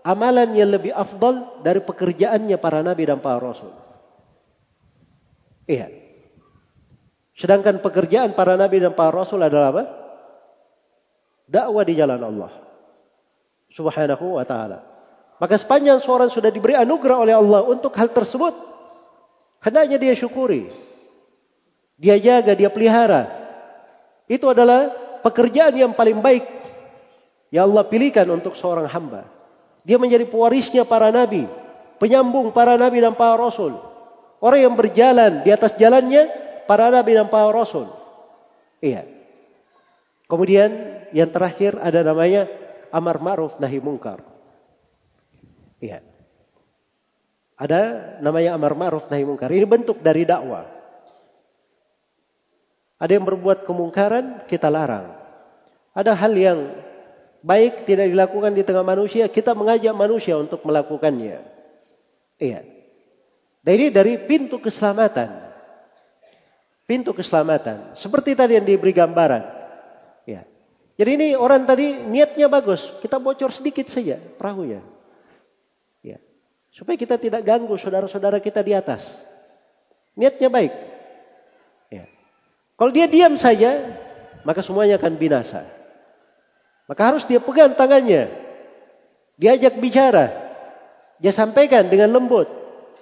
[0.03, 3.71] amalan yang lebih afdal dari pekerjaannya para nabi dan para rasul.
[5.71, 5.87] Iya.
[7.31, 9.83] Sedangkan pekerjaan para nabi dan para rasul adalah apa?
[11.47, 12.66] Dakwah di jalan Allah
[13.71, 14.83] Subhanahu wa taala.
[15.37, 18.57] Maka sepanjang seorang sudah diberi anugerah oleh Allah untuk hal tersebut,
[19.61, 20.73] hendaknya dia syukuri.
[21.97, 23.29] Dia jaga, dia pelihara.
[24.25, 24.89] Itu adalah
[25.21, 26.45] pekerjaan yang paling baik
[27.53, 29.25] yang Allah pilihkan untuk seorang hamba.
[29.87, 31.47] Dia menjadi pewarisnya para nabi,
[32.01, 33.77] penyambung para nabi dan para rasul.
[34.37, 36.27] Orang yang berjalan di atas jalannya
[36.69, 37.89] para nabi dan para rasul.
[38.83, 39.07] Iya.
[40.27, 40.69] Kemudian
[41.15, 42.51] yang terakhir ada namanya
[42.91, 44.21] amar ma'ruf nahi mungkar.
[45.81, 46.01] Iya.
[47.57, 47.81] Ada
[48.21, 49.49] namanya amar ma'ruf nahi mungkar.
[49.49, 50.65] Ini bentuk dari dakwah.
[52.97, 55.13] Ada yang berbuat kemungkaran, kita larang.
[55.93, 56.59] Ada hal yang
[57.45, 61.41] baik tidak dilakukan di tengah manusia, kita mengajak manusia untuk melakukannya.
[62.37, 62.61] Iya.
[63.61, 65.45] Dan ini dari pintu keselamatan.
[66.87, 67.97] Pintu keselamatan.
[67.97, 69.56] Seperti tadi yang diberi gambaran.
[70.97, 71.05] Ya.
[71.05, 72.81] Jadi ini orang tadi niatnya bagus.
[73.05, 74.97] Kita bocor sedikit saja perahunya.
[76.77, 79.17] Supaya kita tidak ganggu saudara-saudara kita di atas.
[80.13, 80.73] Niatnya baik.
[81.89, 82.05] Ya.
[82.77, 83.97] Kalau dia diam saja,
[84.45, 85.65] maka semuanya akan binasa.
[86.85, 88.29] Maka harus dia pegang tangannya.
[89.41, 90.29] Diajak bicara.
[91.17, 92.45] Dia sampaikan dengan lembut.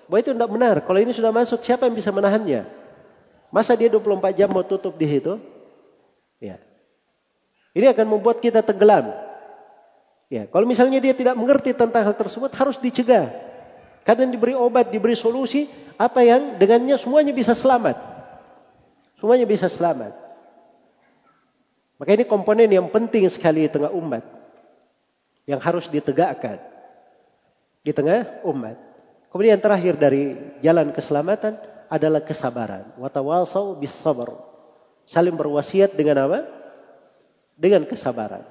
[0.08, 0.76] Bahwa itu tidak benar.
[0.80, 2.64] Kalau ini sudah masuk, siapa yang bisa menahannya?
[3.52, 5.36] Masa dia 24 jam mau tutup di situ?
[6.40, 6.64] Ya.
[7.76, 9.12] Ini akan membuat kita tenggelam.
[10.32, 13.30] Ya, kalau misalnya dia tidak mengerti tentang hal tersebut harus dicegah.
[14.08, 15.68] Kadang diberi obat, diberi solusi,
[16.00, 18.00] apa yang dengannya semuanya bisa selamat.
[19.20, 20.16] Semuanya bisa selamat.
[22.00, 24.24] Maka ini komponen yang penting sekali di tengah umat.
[25.44, 26.64] Yang harus ditegakkan.
[27.84, 28.80] Di tengah umat.
[29.30, 31.60] Kemudian yang terakhir dari jalan keselamatan
[31.92, 32.96] adalah kesabaran.
[32.98, 34.32] Watawasau bis sabar.
[35.06, 36.55] Saling berwasiat dengan apa?
[37.56, 38.44] Dengan kesabaran.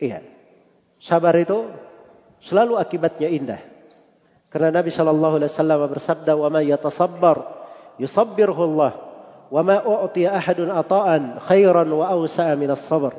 [0.00, 0.24] Iya.
[0.98, 1.68] Sabar itu
[2.40, 3.60] selalu akibatnya indah.
[4.48, 7.36] Karena Nabi Shallallahu Alaihi Wasallam bersabda, "Wa ma yatasabbar,
[8.00, 8.92] yusabbirhu Allah.
[9.52, 13.12] Wa ma u'tiya ahadun ata'an khairan wa awsa'a min as-sabr."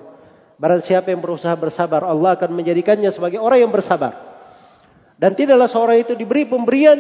[0.60, 4.12] Barang siapa yang berusaha bersabar, Allah akan menjadikannya sebagai orang yang bersabar.
[5.16, 7.00] Dan tidaklah seorang itu diberi pemberian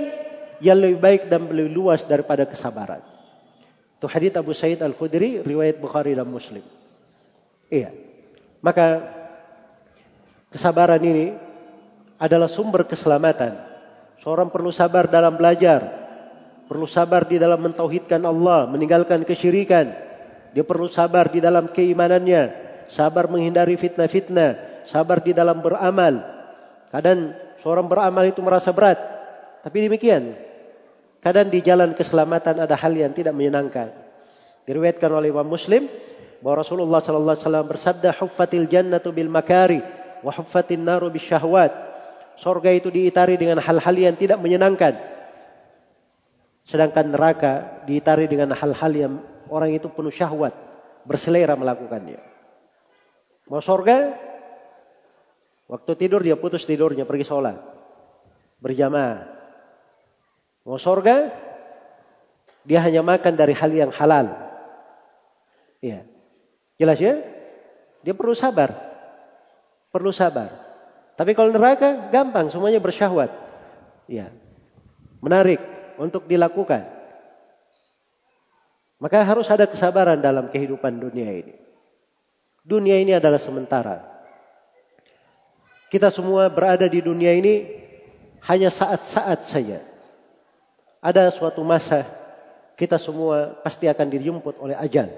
[0.63, 3.03] yang lebih baik dan lebih luas daripada kesabaran.
[3.99, 4.07] Itu
[4.39, 6.63] Abu Sa'id Al-Khudri, riwayat Bukhari dan Muslim.
[7.69, 7.93] Iya.
[8.59, 9.05] Maka
[10.51, 11.31] kesabaran ini
[12.19, 13.69] adalah sumber keselamatan
[14.19, 15.79] Seorang perlu sabar dalam belajar.
[16.67, 19.89] Perlu sabar di dalam mentauhidkan Allah, meninggalkan kesyirikan.
[20.53, 22.53] Dia perlu sabar di dalam keimanannya,
[22.91, 26.21] sabar menghindari fitnah-fitnah, sabar di dalam beramal.
[26.93, 27.33] Kadang
[27.63, 29.01] seorang beramal itu merasa berat,
[29.65, 30.37] tapi demikian.
[31.25, 33.89] Kadang di jalan keselamatan ada hal yang tidak menyenangkan.
[34.69, 35.89] Diriwayatkan oleh Imam Muslim
[36.39, 39.83] bahwa Rasulullah sallallahu alaihi wasallam bersabda, "Huffatil jannatu bil makari
[40.23, 41.71] wa huffatin naru bisyahwat."
[42.39, 44.95] Sorga itu diitari dengan hal-hal yang tidak menyenangkan.
[46.63, 49.13] Sedangkan neraka diitari dengan hal-hal yang
[49.51, 50.55] orang itu penuh syahwat.
[51.03, 52.21] Berselera melakukannya.
[53.51, 54.15] Mau sorga?
[55.67, 57.59] Waktu tidur dia putus tidurnya pergi sholat.
[58.63, 59.27] Berjamaah.
[60.63, 61.33] Mau sorga?
[62.63, 64.31] Dia hanya makan dari hal yang halal.
[65.81, 66.05] Iya.
[66.79, 67.19] Jelas ya?
[68.01, 68.71] Dia perlu sabar.
[69.91, 70.55] Perlu sabar.
[71.19, 73.27] Tapi kalau neraka gampang, semuanya bersyahwat.
[74.07, 74.31] Ya.
[75.19, 75.59] Menarik,
[75.99, 76.87] untuk dilakukan.
[79.03, 81.55] Maka harus ada kesabaran dalam kehidupan dunia ini.
[82.63, 84.07] Dunia ini adalah sementara.
[85.91, 87.67] Kita semua berada di dunia ini
[88.47, 89.83] hanya saat-saat saja.
[91.03, 92.07] Ada suatu masa
[92.79, 95.11] kita semua pasti akan dijemput oleh ajal.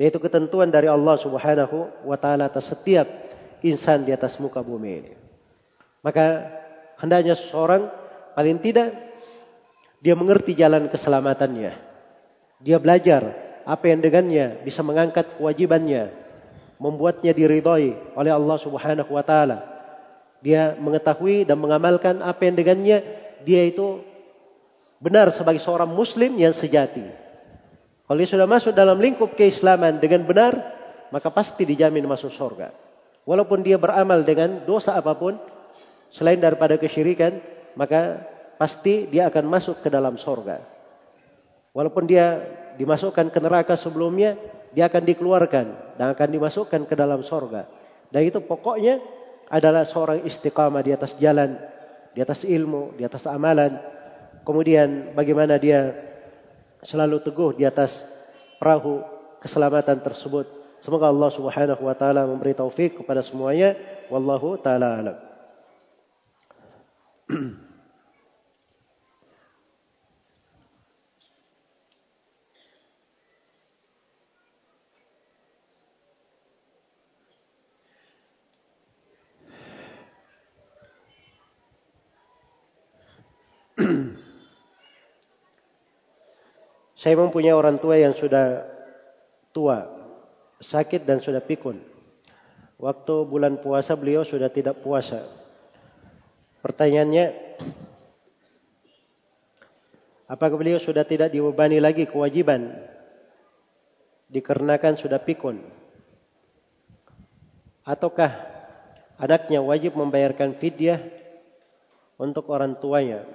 [0.00, 3.04] Yaitu ketentuan dari Allah Subhanahu wa taala atas setiap
[3.62, 5.12] insan di atas muka bumi ini.
[6.02, 6.50] Maka
[6.98, 7.86] hendaknya seorang
[8.34, 8.90] paling tidak
[10.02, 11.72] dia mengerti jalan keselamatannya.
[12.58, 13.22] Dia belajar
[13.62, 16.10] apa yang dengannya bisa mengangkat kewajibannya,
[16.82, 19.62] membuatnya diridhoi oleh Allah Subhanahu wa taala.
[20.42, 22.98] Dia mengetahui dan mengamalkan apa yang dengannya
[23.46, 24.02] dia itu
[24.98, 27.21] benar sebagai seorang muslim yang sejati.
[28.06, 30.52] Kalau dia sudah masuk dalam lingkup keislaman dengan benar,
[31.14, 32.74] maka pasti dijamin masuk surga.
[33.22, 35.38] Walaupun dia beramal dengan dosa apa pun
[36.10, 37.38] selain daripada kesyirikan,
[37.78, 38.26] maka
[38.58, 40.58] pasti dia akan masuk ke dalam sorga.
[41.72, 42.42] Walaupun dia
[42.76, 44.36] dimasukkan ke neraka sebelumnya,
[44.74, 45.66] dia akan dikeluarkan
[45.96, 47.64] dan akan dimasukkan ke dalam sorga.
[48.12, 49.00] Dan itu pokoknya
[49.48, 51.56] adalah seorang istiqamah di atas jalan,
[52.12, 53.80] di atas ilmu, di atas amalan.
[54.42, 55.96] Kemudian bagaimana dia
[56.82, 58.04] selalu teguh di atas
[58.58, 59.02] perahu
[59.38, 60.46] keselamatan tersebut.
[60.82, 63.78] Semoga Allah Subhanahu wa taala memberi taufik kepada semuanya.
[64.10, 65.16] Wallahu taala alam.
[87.02, 88.62] Saya mempunyai orang tua yang sudah
[89.50, 89.90] tua,
[90.62, 91.82] sakit dan sudah pikun.
[92.78, 95.26] Waktu bulan puasa beliau sudah tidak puasa.
[96.62, 97.58] Pertanyaannya,
[100.30, 102.70] apakah beliau sudah tidak dibebani lagi kewajiban
[104.30, 105.58] dikarenakan sudah pikun?
[107.82, 108.30] Ataukah
[109.18, 111.02] anaknya wajib membayarkan fidyah
[112.14, 113.26] untuk orang tuanya?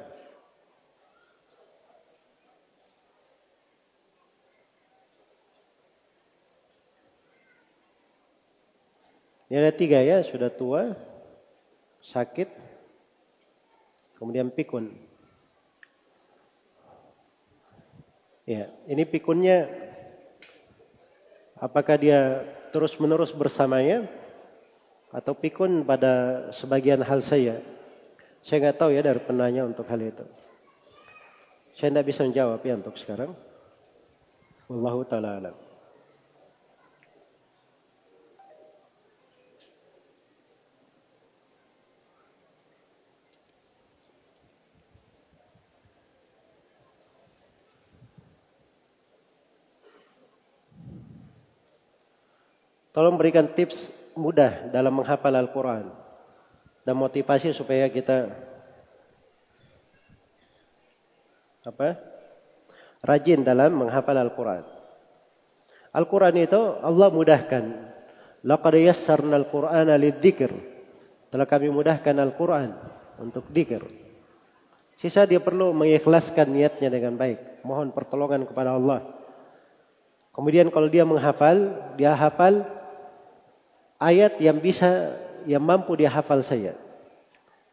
[9.47, 10.91] Ini ada tiga ya, sudah tua,
[12.03, 12.51] sakit,
[14.19, 14.91] kemudian pikun.
[18.47, 19.67] Ya, ini pikunnya
[21.59, 24.07] apakah dia terus-menerus bersamanya
[25.11, 27.59] atau pikun pada sebagian hal saya?
[28.43, 30.23] Saya nggak tahu ya dari penanya untuk hal itu.
[31.75, 33.35] Saya tidak bisa menjawab ya untuk sekarang.
[34.71, 35.66] Wallahu taala alam.
[52.97, 55.85] Tolong berikan tips mudah dalam menghafal Al-Quran.
[56.81, 58.33] Dan motivasi supaya kita
[61.61, 61.93] apa?
[63.05, 64.65] Rajin dalam menghafal Al-Quran.
[65.93, 67.63] Al-Quran itu Allah mudahkan.
[68.41, 70.49] Laqad yassarna al-Qur'ana lidzikr.
[71.29, 72.73] Telah kami mudahkan Al-Quran
[73.21, 73.85] untuk dzikir.
[74.97, 77.61] Sisa dia perlu mengikhlaskan niatnya dengan baik.
[77.61, 79.05] Mohon pertolongan kepada Allah.
[80.33, 82.76] Kemudian kalau dia menghafal, dia hafal
[84.01, 86.73] ayat yang bisa yang mampu dia hafal saya.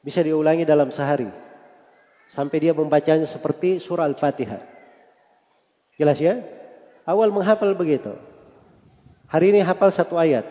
[0.04, 1.28] Bisa diulangi dalam sehari.
[2.28, 4.60] Sampai dia membacanya seperti surah Al-Fatihah.
[5.96, 6.42] Jelas ya?
[7.06, 8.12] Awal menghafal begitu.
[9.30, 10.44] Hari ini hafal satu ayat.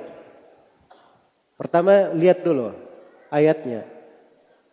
[1.60, 2.74] Pertama lihat dulu
[3.30, 3.86] ayatnya.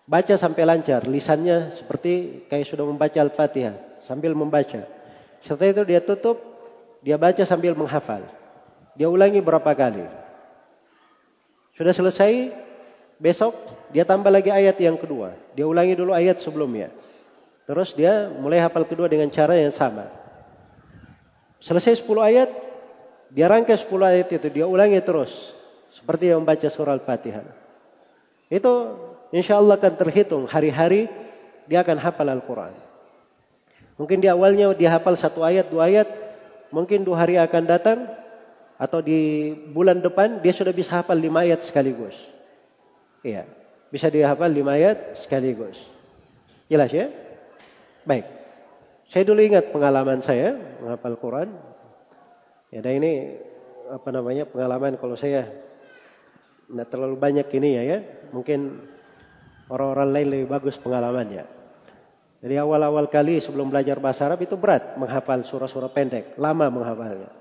[0.06, 1.04] Baca sampai lancar.
[1.06, 3.76] Lisannya seperti kayak sudah membaca Al-Fatihah.
[4.00, 4.86] Sambil membaca.
[5.44, 6.40] Setelah itu dia tutup.
[7.00, 8.24] Dia baca sambil menghafal.
[8.96, 10.19] Dia ulangi berapa kali.
[11.80, 12.52] Sudah selesai,
[13.16, 13.56] besok
[13.88, 15.32] dia tambah lagi ayat yang kedua.
[15.56, 16.92] Dia ulangi dulu ayat sebelumnya.
[17.64, 20.12] Terus dia mulai hafal kedua dengan cara yang sama.
[21.56, 22.52] Selesai 10 ayat,
[23.32, 25.56] dia rangkai 10 ayat itu, dia ulangi terus.
[25.96, 27.48] Seperti yang membaca surah Al-Fatihah.
[28.52, 28.72] Itu
[29.32, 31.08] insya Allah akan terhitung hari-hari
[31.64, 32.76] dia akan hafal Al-Quran.
[33.96, 36.12] Mungkin di awalnya dia hafal satu ayat, dua ayat.
[36.76, 38.04] Mungkin dua hari akan datang,
[38.80, 42.16] atau di bulan depan dia sudah bisa hafal lima ayat sekaligus.
[43.20, 43.44] Iya,
[43.92, 45.76] bisa dia hafal lima ayat sekaligus.
[46.72, 47.12] Jelas ya?
[48.08, 48.24] Baik.
[49.12, 51.52] Saya dulu ingat pengalaman saya menghafal Quran.
[52.72, 53.36] Ya, dan ini
[53.92, 55.44] apa namanya pengalaman kalau saya
[56.70, 57.98] tidak terlalu banyak ini ya ya.
[58.32, 58.80] Mungkin
[59.68, 61.44] orang-orang lain lebih bagus pengalamannya.
[62.40, 67.39] Jadi awal-awal kali sebelum belajar bahasa Arab itu berat menghafal surah-surah pendek, lama menghafalnya.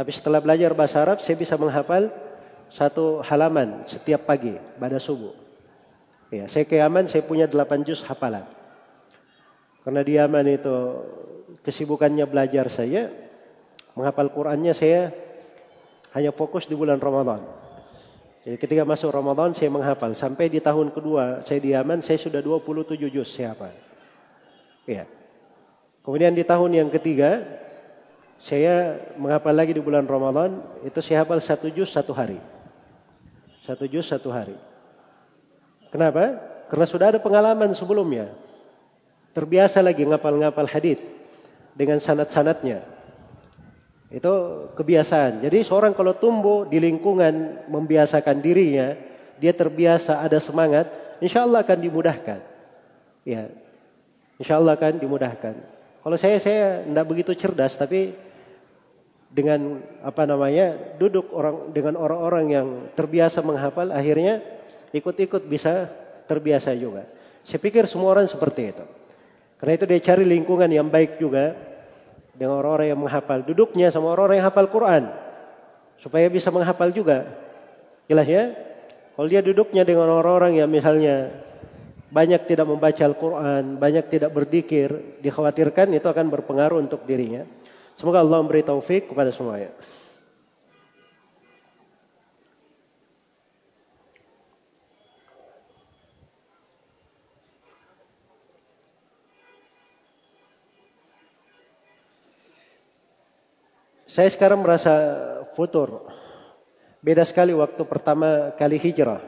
[0.00, 2.08] Tapi setelah belajar bahasa Arab saya bisa menghafal
[2.72, 5.36] satu halaman setiap pagi pada subuh.
[6.32, 8.48] Ya, saya ke Yaman saya punya delapan juz hafalan.
[9.84, 10.76] Karena di Yaman itu
[11.60, 13.12] kesibukannya belajar saya,
[13.92, 15.12] menghafal Qur'annya saya
[16.16, 17.44] hanya fokus di bulan Ramadan.
[18.48, 20.16] Jadi ketika masuk Ramadan saya menghafal.
[20.16, 23.76] Sampai di tahun kedua saya di Yaman saya sudah 27 juz saya hafal.
[24.88, 25.04] Ya.
[26.00, 27.44] Kemudian di tahun yang ketiga,
[28.40, 32.40] saya menghafal lagi di bulan Ramadan, itu saya hafal satu juz satu hari.
[33.60, 34.56] Satu juz satu hari.
[35.92, 36.40] Kenapa?
[36.72, 38.32] Karena sudah ada pengalaman sebelumnya.
[39.36, 40.98] Terbiasa lagi ngapal-ngapal hadith
[41.76, 42.82] dengan sanat-sanatnya.
[44.10, 44.32] Itu
[44.74, 45.44] kebiasaan.
[45.44, 48.98] Jadi seorang kalau tumbuh di lingkungan membiasakan dirinya,
[49.38, 50.90] dia terbiasa ada semangat,
[51.22, 52.40] insya Allah akan dimudahkan.
[53.22, 53.52] Ya,
[54.40, 55.52] Insya Allah kan dimudahkan.
[56.00, 58.16] Kalau saya saya tidak begitu cerdas tapi
[59.30, 64.42] dengan apa namanya duduk orang dengan orang-orang yang terbiasa menghafal akhirnya
[64.90, 65.86] ikut-ikut bisa
[66.26, 67.06] terbiasa juga.
[67.46, 68.84] Saya pikir semua orang seperti itu.
[69.56, 71.54] Karena itu dia cari lingkungan yang baik juga
[72.34, 73.44] dengan orang-orang yang menghafal.
[73.46, 75.02] Duduknya sama orang-orang yang hafal Quran
[76.00, 77.28] supaya bisa menghafal juga.
[78.10, 78.56] Jelas ya?
[79.14, 81.28] Kalau dia duduknya dengan orang-orang yang misalnya
[82.10, 87.46] banyak tidak membaca Al-Quran, banyak tidak berzikir, dikhawatirkan itu akan berpengaruh untuk dirinya.
[88.00, 89.76] Semoga Allah memberi taufik kepada semuanya.
[104.08, 104.96] Saya sekarang merasa
[105.52, 106.08] futur.
[107.04, 109.20] Beda sekali waktu pertama kali hijrah.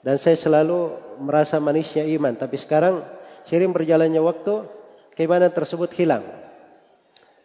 [0.00, 2.32] Dan saya selalu merasa manisnya iman.
[2.32, 3.04] Tapi sekarang
[3.44, 4.64] sering berjalannya waktu,
[5.12, 6.24] keimanan tersebut hilang.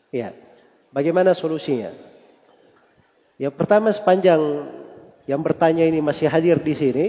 [0.08, 0.32] Ya,
[0.94, 1.92] bagaimana solusinya?
[3.42, 4.40] Yang pertama sepanjang
[5.26, 7.06] yang bertanya ini masih hadir di sini,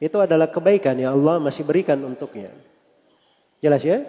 [0.00, 2.52] itu adalah kebaikan yang Allah masih berikan untuknya.
[3.64, 4.04] Jelas ya?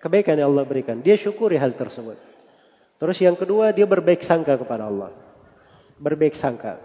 [0.00, 1.02] Kebaikan yang Allah berikan.
[1.02, 2.16] Dia syukuri hal tersebut.
[3.00, 5.12] Terus yang kedua, dia berbaik sangka kepada Allah.
[6.00, 6.80] Berbaik sangka.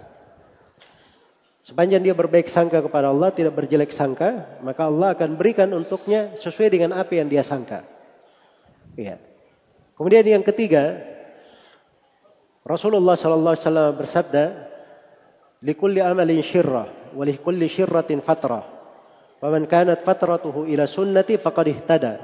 [1.66, 6.70] Sepanjang dia berbaik sangka kepada Allah, tidak berjelek sangka, maka Allah akan berikan untuknya sesuai
[6.70, 7.82] dengan apa yang dia sangka.
[8.94, 9.18] Iya.
[9.98, 11.15] Kemudian yang ketiga,
[12.66, 14.44] Rasulullah sallallahu alaihi wasallam bersabda,
[15.62, 18.66] "Likulli amalin syirrah wa likulli syirratin fatrah.
[19.38, 22.18] Wa man kanat fatratuhu ila sunnati faqad ihtada,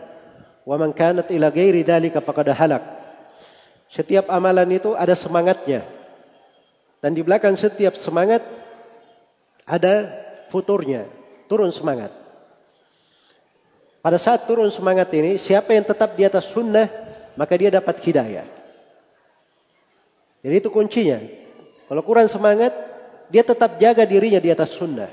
[0.65, 2.81] wa man kanat ila ghairi dzalika faqad halak."
[3.93, 5.85] Setiap amalan itu ada semangatnya.
[7.05, 8.41] Dan di belakang setiap semangat
[9.69, 10.09] ada
[10.49, 11.05] futurnya,
[11.45, 12.09] turun semangat.
[14.01, 16.89] Pada saat turun semangat ini, siapa yang tetap di atas sunnah,
[17.37, 18.60] maka dia dapat hidayah.
[20.41, 21.19] Jadi itu kuncinya.
[21.85, 22.73] Kalau kurang semangat,
[23.29, 25.09] dia tetap jaga dirinya di atas sunnah.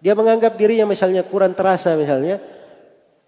[0.00, 2.40] Dia menganggap dirinya misalnya kurang terasa misalnya,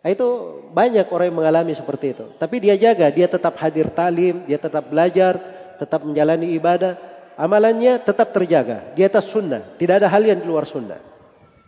[0.01, 0.25] nah itu
[0.73, 2.25] banyak orang yang mengalami seperti itu.
[2.41, 5.37] Tapi dia jaga, dia tetap hadir talim, dia tetap belajar,
[5.77, 6.97] tetap menjalani ibadah,
[7.37, 9.61] amalannya tetap terjaga di atas sunnah.
[9.77, 10.97] Tidak ada hal yang di luar sunnah.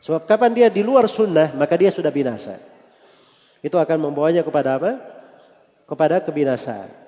[0.01, 2.57] Sebab kapan dia di luar sunnah, maka dia sudah binasa.
[3.61, 5.01] Itu akan membawanya kepada apa?
[5.85, 7.04] Kepada kebinasaan.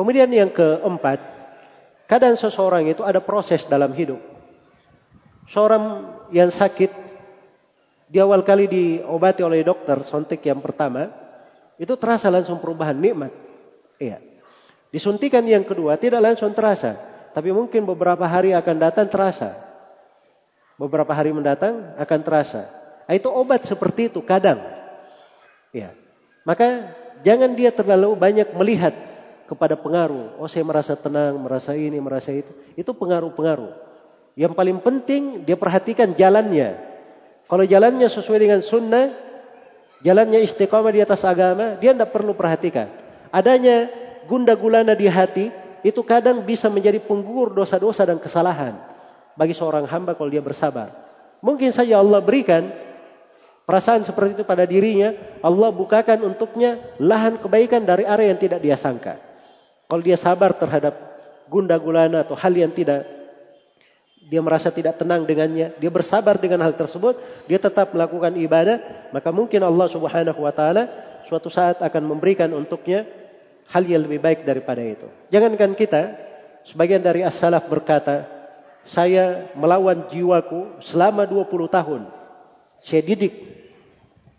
[0.00, 1.20] Kemudian yang keempat,
[2.08, 4.16] kadang seseorang itu ada proses dalam hidup.
[5.44, 6.88] Seorang yang sakit,
[8.08, 11.12] di awal kali diobati oleh dokter, sontik yang pertama,
[11.76, 13.28] itu terasa langsung perubahan nikmat.
[14.00, 14.24] Iya.
[14.88, 16.96] Disuntikan yang kedua tidak langsung terasa.
[17.36, 19.52] Tapi mungkin beberapa hari akan datang terasa.
[20.80, 22.72] Beberapa hari mendatang akan terasa.
[23.04, 24.64] Nah, itu obat seperti itu kadang.
[25.76, 25.92] Ya.
[26.48, 26.88] Maka
[27.20, 29.09] jangan dia terlalu banyak melihat
[29.50, 30.38] kepada pengaruh.
[30.38, 32.54] Oh saya merasa tenang, merasa ini, merasa itu.
[32.78, 33.74] Itu pengaruh-pengaruh.
[34.38, 36.78] Yang paling penting dia perhatikan jalannya.
[37.50, 39.10] Kalau jalannya sesuai dengan sunnah,
[40.06, 42.86] jalannya istiqamah di atas agama, dia tidak perlu perhatikan.
[43.34, 43.90] Adanya
[44.30, 45.50] gunda gulana di hati,
[45.82, 48.78] itu kadang bisa menjadi penggugur dosa-dosa dan kesalahan
[49.34, 50.94] bagi seorang hamba kalau dia bersabar.
[51.42, 52.70] Mungkin saja Allah berikan
[53.66, 55.10] perasaan seperti itu pada dirinya,
[55.42, 59.29] Allah bukakan untuknya lahan kebaikan dari area yang tidak dia sangka.
[59.90, 60.94] Kalau dia sabar terhadap
[61.50, 63.02] gunda gulana atau hal yang tidak
[64.30, 67.18] dia merasa tidak tenang dengannya, dia bersabar dengan hal tersebut,
[67.50, 68.78] dia tetap melakukan ibadah,
[69.10, 70.86] maka mungkin Allah Subhanahu wa taala
[71.26, 73.10] suatu saat akan memberikan untuknya
[73.74, 75.10] hal yang lebih baik daripada itu.
[75.34, 76.14] Jangankan kita,
[76.62, 78.22] sebagian dari as-salaf berkata,
[78.86, 82.02] saya melawan jiwaku selama 20 tahun.
[82.78, 83.50] Saya didik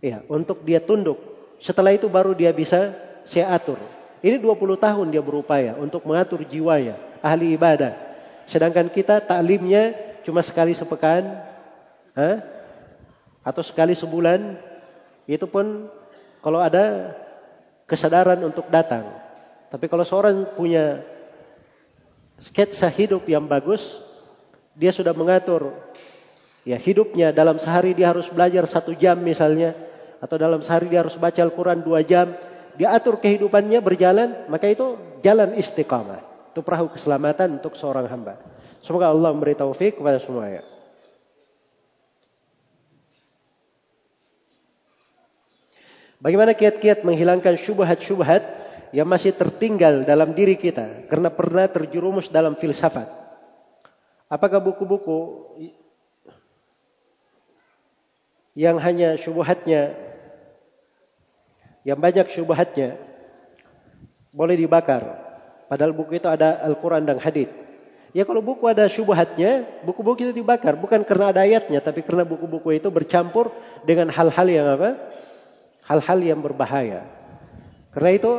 [0.01, 1.21] Ya, untuk dia tunduk.
[1.61, 3.77] Setelah itu baru dia bisa saya atur.
[4.21, 6.93] Ini 20 tahun dia berupaya untuk mengatur jiwanya,
[7.25, 7.97] ahli ibadah.
[8.45, 11.41] Sedangkan kita taklimnya cuma sekali sepekan,
[12.13, 12.31] ha?
[13.41, 14.61] atau sekali sebulan,
[15.25, 15.89] itu pun
[16.45, 17.17] kalau ada
[17.89, 19.09] kesadaran untuk datang.
[19.73, 21.01] Tapi kalau seorang punya
[22.37, 23.97] sketsa hidup yang bagus,
[24.77, 25.73] dia sudah mengatur
[26.61, 29.73] ya hidupnya dalam sehari dia harus belajar satu jam misalnya,
[30.21, 32.37] atau dalam sehari dia harus baca Al-Quran dua jam,
[32.75, 36.23] dia atur kehidupannya berjalan, maka itu jalan istiqamah.
[36.51, 38.35] Itu perahu keselamatan untuk seorang hamba.
[38.83, 40.65] Semoga Allah memberi taufik kepada semuanya.
[46.21, 48.43] Bagaimana kiat-kiat menghilangkan syubhat-syubhat
[48.93, 53.09] yang masih tertinggal dalam diri kita karena pernah terjerumus dalam filsafat?
[54.29, 55.49] Apakah buku-buku
[58.53, 59.95] yang hanya syubhatnya
[61.81, 62.97] yang banyak syubhatnya
[64.31, 65.03] boleh dibakar.
[65.67, 67.47] Padahal buku itu ada Al-Quran dan hadis.
[68.11, 70.75] Ya kalau buku ada syubhatnya, buku-buku itu dibakar.
[70.75, 73.55] Bukan karena ada ayatnya, tapi karena buku-buku itu bercampur
[73.87, 74.99] dengan hal-hal yang apa?
[75.87, 77.07] Hal-hal yang berbahaya.
[77.95, 78.31] Karena itu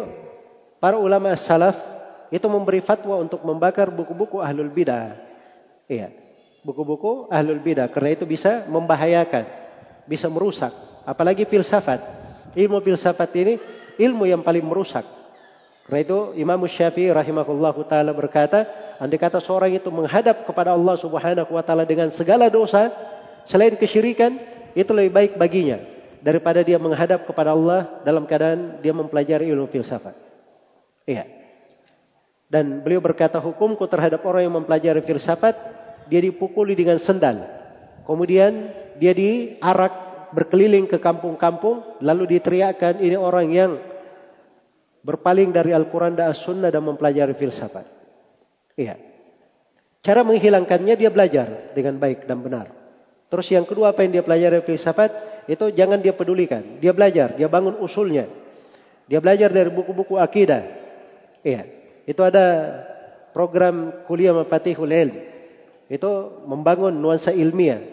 [0.76, 1.80] para ulama salaf
[2.28, 5.16] itu memberi fatwa untuk membakar buku-buku ahlul bidah.
[5.88, 6.12] Iya.
[6.64, 7.88] Buku-buku ahlul bidah.
[7.92, 9.44] Karena itu bisa membahayakan.
[10.04, 10.72] Bisa merusak.
[11.04, 12.00] Apalagi filsafat.
[12.52, 13.54] Ilmu filsafat ini
[13.96, 15.04] ilmu yang paling merusak.
[15.88, 18.68] Karena itu Imam Syafi'i rahimahullah taala berkata,
[19.02, 22.92] andai kata seorang itu menghadap kepada Allah Subhanahu wa taala dengan segala dosa
[23.42, 24.38] selain kesyirikan,
[24.78, 25.82] itu lebih baik baginya
[26.22, 30.14] daripada dia menghadap kepada Allah dalam keadaan dia mempelajari ilmu filsafat.
[31.04, 31.26] Iya.
[32.46, 35.56] Dan beliau berkata hukumku terhadap orang yang mempelajari filsafat,
[36.06, 37.42] dia dipukuli dengan sendal.
[38.06, 38.70] Kemudian
[39.00, 43.72] dia diarak berkeliling ke kampung-kampung lalu diteriakkan ini orang yang
[45.04, 47.84] berpaling dari Al-Quran dan As-Sunnah dan mempelajari filsafat.
[48.78, 48.96] Iya.
[50.02, 52.66] Cara menghilangkannya dia belajar dengan baik dan benar.
[53.30, 55.10] Terus yang kedua apa yang dia pelajari filsafat
[55.46, 56.82] itu jangan dia pedulikan.
[56.82, 58.26] Dia belajar, dia bangun usulnya.
[59.06, 60.62] Dia belajar dari buku-buku akidah.
[61.42, 61.66] Iya.
[62.06, 62.76] Itu ada
[63.30, 65.16] program kuliah Mafatihul Ilm.
[65.92, 67.91] Itu membangun nuansa ilmiah.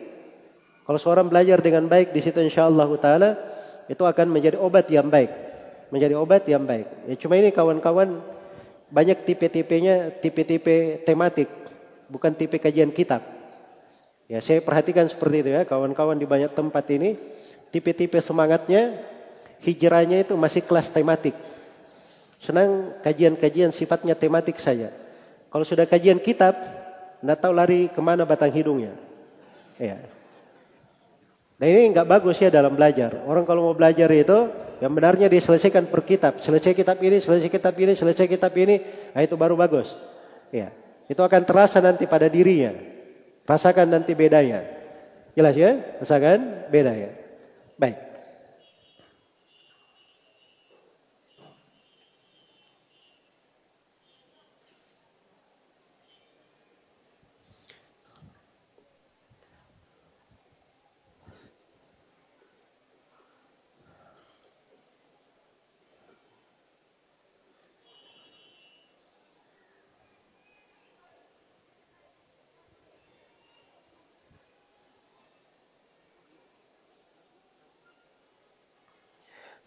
[0.90, 3.38] Kalau seorang belajar dengan baik di situ insyaallah taala
[3.86, 5.30] itu akan menjadi obat yang baik.
[5.94, 6.90] Menjadi obat yang baik.
[7.06, 8.18] Ya, cuma ini kawan-kawan
[8.90, 11.45] banyak tipe-tipenya tipe-tipe tematik,
[12.10, 13.22] bukan tipe kajian kitab.
[14.26, 17.22] Ya, saya perhatikan seperti itu ya, kawan-kawan di banyak tempat ini
[17.70, 18.98] tipe-tipe semangatnya
[19.61, 21.38] hijrahnya itu masih kelas tematik.
[22.41, 24.90] Senang kajian-kajian sifatnya tematik saja.
[25.53, 26.57] Kalau sudah kajian kitab,
[27.22, 28.98] tidak tahu lari ke mana batang hidungnya.
[29.78, 30.18] Ya.
[31.60, 33.19] Nah ini nggak bagus ya dalam belajar.
[33.27, 34.48] Orang kalau mau belajar itu
[34.80, 36.40] yang benarnya diselesaikan per kitab.
[36.40, 38.80] Selesai kitab ini, selesai kitab ini, selesai kitab ini.
[39.11, 39.91] Nah itu baru bagus.
[40.56, 40.72] Ya,
[41.11, 42.73] itu akan terasa nanti pada dirinya.
[43.44, 44.64] Rasakan nanti bedanya.
[45.36, 45.77] Jelas ya?
[45.99, 47.11] Rasakan bedanya.
[47.76, 48.09] Baik.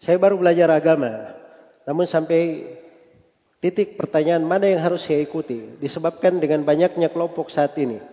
[0.03, 1.31] Saya baru belajar agama.
[1.87, 2.67] Namun sampai
[3.63, 5.79] titik pertanyaan mana yang harus saya ikuti.
[5.79, 8.03] Disebabkan dengan banyaknya kelompok saat ini.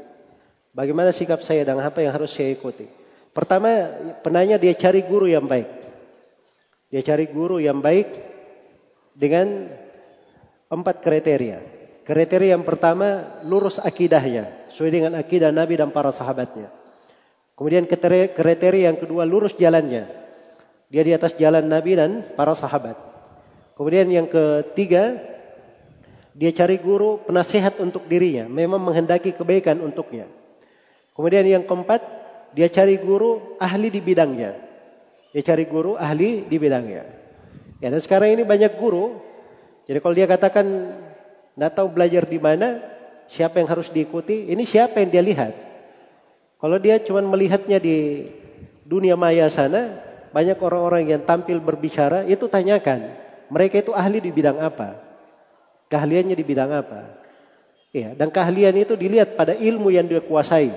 [0.71, 2.87] Bagaimana sikap saya dan apa yang harus saya ikuti.
[3.35, 3.91] Pertama
[4.23, 5.67] penanya dia cari guru yang baik.
[6.95, 8.07] Dia cari guru yang baik
[9.19, 9.67] dengan
[10.71, 11.59] empat kriteria.
[12.07, 14.71] Kriteria yang pertama lurus akidahnya.
[14.71, 16.71] Sesuai dengan akidah Nabi dan para sahabatnya.
[17.59, 20.20] Kemudian kriteria yang kedua lurus jalannya.
[20.91, 22.99] Dia di atas jalan Nabi dan para sahabat.
[23.79, 25.17] Kemudian yang ketiga,
[26.35, 30.27] dia cari guru penasehat untuk dirinya, memang menghendaki kebaikan untuknya.
[31.15, 32.03] Kemudian yang keempat,
[32.53, 34.59] dia cari guru ahli di bidangnya.
[35.31, 37.07] Dia cari guru ahli di bidangnya.
[37.79, 39.23] Ya, dan sekarang ini banyak guru.
[39.87, 40.67] Jadi kalau dia katakan
[41.55, 42.83] tidak tahu belajar di mana,
[43.31, 45.55] siapa yang harus diikuti, ini siapa yang dia lihat.
[46.61, 48.27] Kalau dia cuma melihatnya di
[48.85, 53.11] dunia maya sana, banyak orang-orang yang tampil berbicara, itu tanyakan.
[53.51, 54.95] Mereka itu ahli di bidang apa?
[55.91, 57.01] Keahliannya di bidang apa?
[57.91, 60.71] Ya, dan keahlian itu dilihat pada ilmu yang dia kuasai.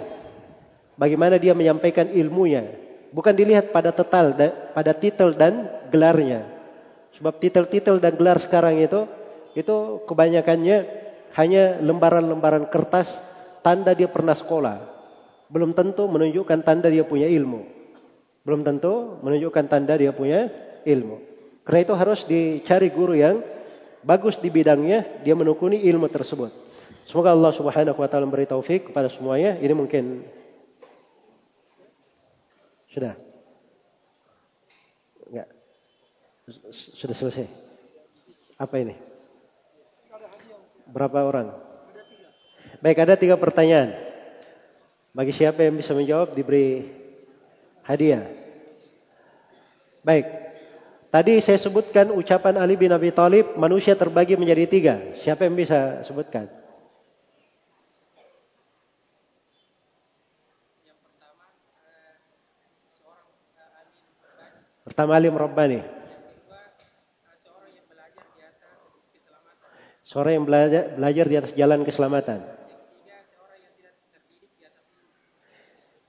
[0.98, 2.66] Bagaimana dia menyampaikan ilmunya.
[3.14, 4.34] Bukan dilihat pada tetal,
[4.74, 6.50] pada titel dan gelarnya.
[7.14, 9.06] Sebab titel-titel dan gelar sekarang itu,
[9.54, 10.78] itu kebanyakannya
[11.38, 13.22] hanya lembaran-lembaran kertas
[13.62, 14.82] tanda dia pernah sekolah.
[15.54, 17.73] Belum tentu menunjukkan tanda dia punya ilmu.
[18.44, 20.52] Belum tentu menunjukkan tanda dia punya
[20.84, 21.24] ilmu.
[21.64, 23.40] Karena itu harus dicari guru yang
[24.04, 26.52] bagus di bidangnya, dia menekuni ilmu tersebut.
[27.08, 29.56] Semoga Allah Subhanahu wa taala memberi taufik kepada semuanya.
[29.60, 30.28] Ini mungkin
[32.92, 33.16] sudah.
[35.32, 35.48] Enggak.
[36.76, 37.48] Sudah selesai.
[38.60, 38.96] Apa ini?
[40.92, 41.56] Berapa orang?
[42.84, 43.96] Baik, ada tiga pertanyaan.
[45.16, 47.03] Bagi siapa yang bisa menjawab diberi
[47.84, 48.28] hadiah.
[50.04, 50.26] Baik.
[51.14, 54.96] Tadi saya sebutkan ucapan Ali bin Abi Thalib, manusia terbagi menjadi tiga.
[55.22, 56.50] Siapa yang bisa sebutkan?
[64.84, 65.80] Pertama alim Rabbani.
[70.06, 72.46] Seorang yang belajar, belajar di atas jalan keselamatan.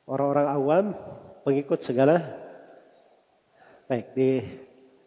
[0.05, 0.85] Orang-orang awam,
[1.45, 2.25] pengikut segala.
[3.87, 4.41] Baik, di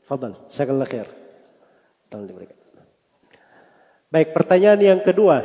[0.05, 1.09] Fadal, saya khair.
[2.07, 2.55] Tolong diberikan.
[4.07, 5.43] Baik, pertanyaan yang kedua.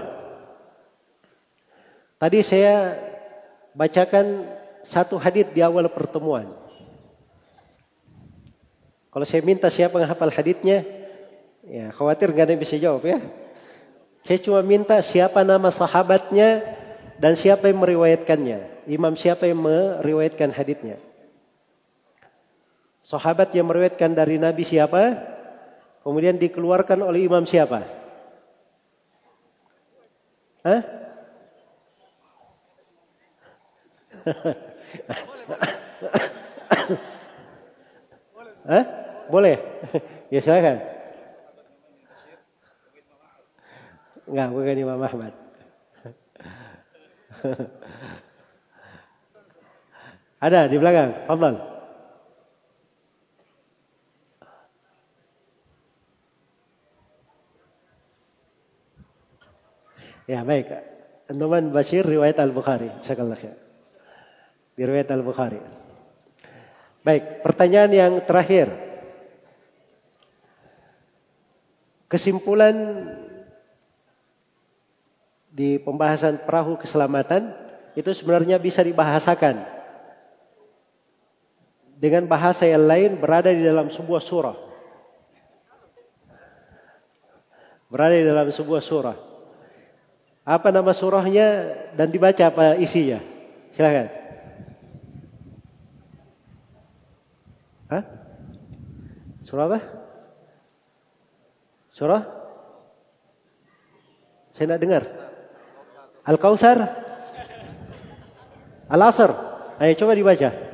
[2.22, 2.94] Tadi saya
[3.74, 4.46] bacakan
[4.86, 6.46] satu hadis di awal pertemuan.
[9.10, 10.86] Kalau saya minta siapa yang hafal haditnya,
[11.66, 13.18] ya khawatir nggak ada yang bisa jawab ya.
[14.22, 16.62] Saya cuma minta siapa nama sahabatnya
[17.18, 18.71] dan siapa yang meriwayatkannya.
[18.90, 20.98] Imam siapa yang meriwayatkan haditnya.
[23.02, 25.18] Sahabat yang meriwayatkan dari Nabi siapa?
[26.02, 27.82] Kemudian dikeluarkan oleh imam siapa?
[30.62, 30.82] Hah?
[38.70, 38.84] Hah?
[39.30, 39.58] Boleh?
[40.32, 40.78] ya silakan.
[44.30, 45.34] Enggak, bukan Imam Ahmad.
[50.42, 51.54] Ada di belakang, Fadlan.
[60.26, 60.66] Ya baik.
[61.30, 62.90] Numan Bashir riwayat Al-Bukhari.
[62.98, 63.54] Sekallah ya.
[64.74, 65.62] Di riwayat Al-Bukhari.
[67.06, 68.66] Baik, pertanyaan yang terakhir.
[72.10, 72.74] Kesimpulan
[75.54, 77.54] di pembahasan perahu keselamatan
[77.94, 79.81] itu sebenarnya bisa dibahasakan
[82.02, 84.58] dengan bahasa yang lain berada di dalam sebuah surah.
[87.86, 89.14] Berada di dalam sebuah surah.
[90.42, 93.22] Apa nama surahnya dan dibaca apa isinya?
[93.78, 94.18] Silakan.
[99.52, 99.78] Surah apa?
[101.92, 102.22] Surah?
[104.56, 105.02] Saya tidak dengar.
[106.24, 106.78] Al-Kautsar?
[108.88, 109.30] Al-Asr?
[109.76, 110.71] Ayo coba dibaca.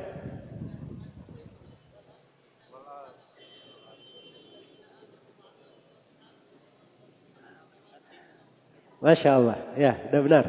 [8.99, 9.57] Masya Allah.
[9.79, 10.45] Ya, sudah benar.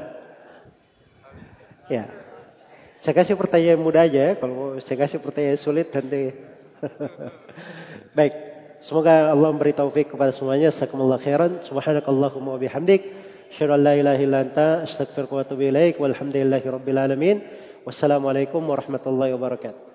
[1.86, 2.05] Ya.
[3.01, 4.32] Saya kasih pertanyaan mudah aja ya.
[4.36, 6.35] Kalau saya kasih pertanyaan sulit nanti.
[8.18, 8.35] Baik.
[8.81, 10.68] Semoga Allah memberi taufik kepada semuanya.
[10.68, 11.62] Jazakumullah khairan.
[11.62, 13.06] Subhanakallahumma bihamdik.
[13.51, 15.97] Anta astaghfiruka wa ilaik.
[16.02, 17.36] Walhamdulillahi rabbil alamin.
[17.86, 19.90] Wassalamualaikum warahmatullahi wabarakatuh.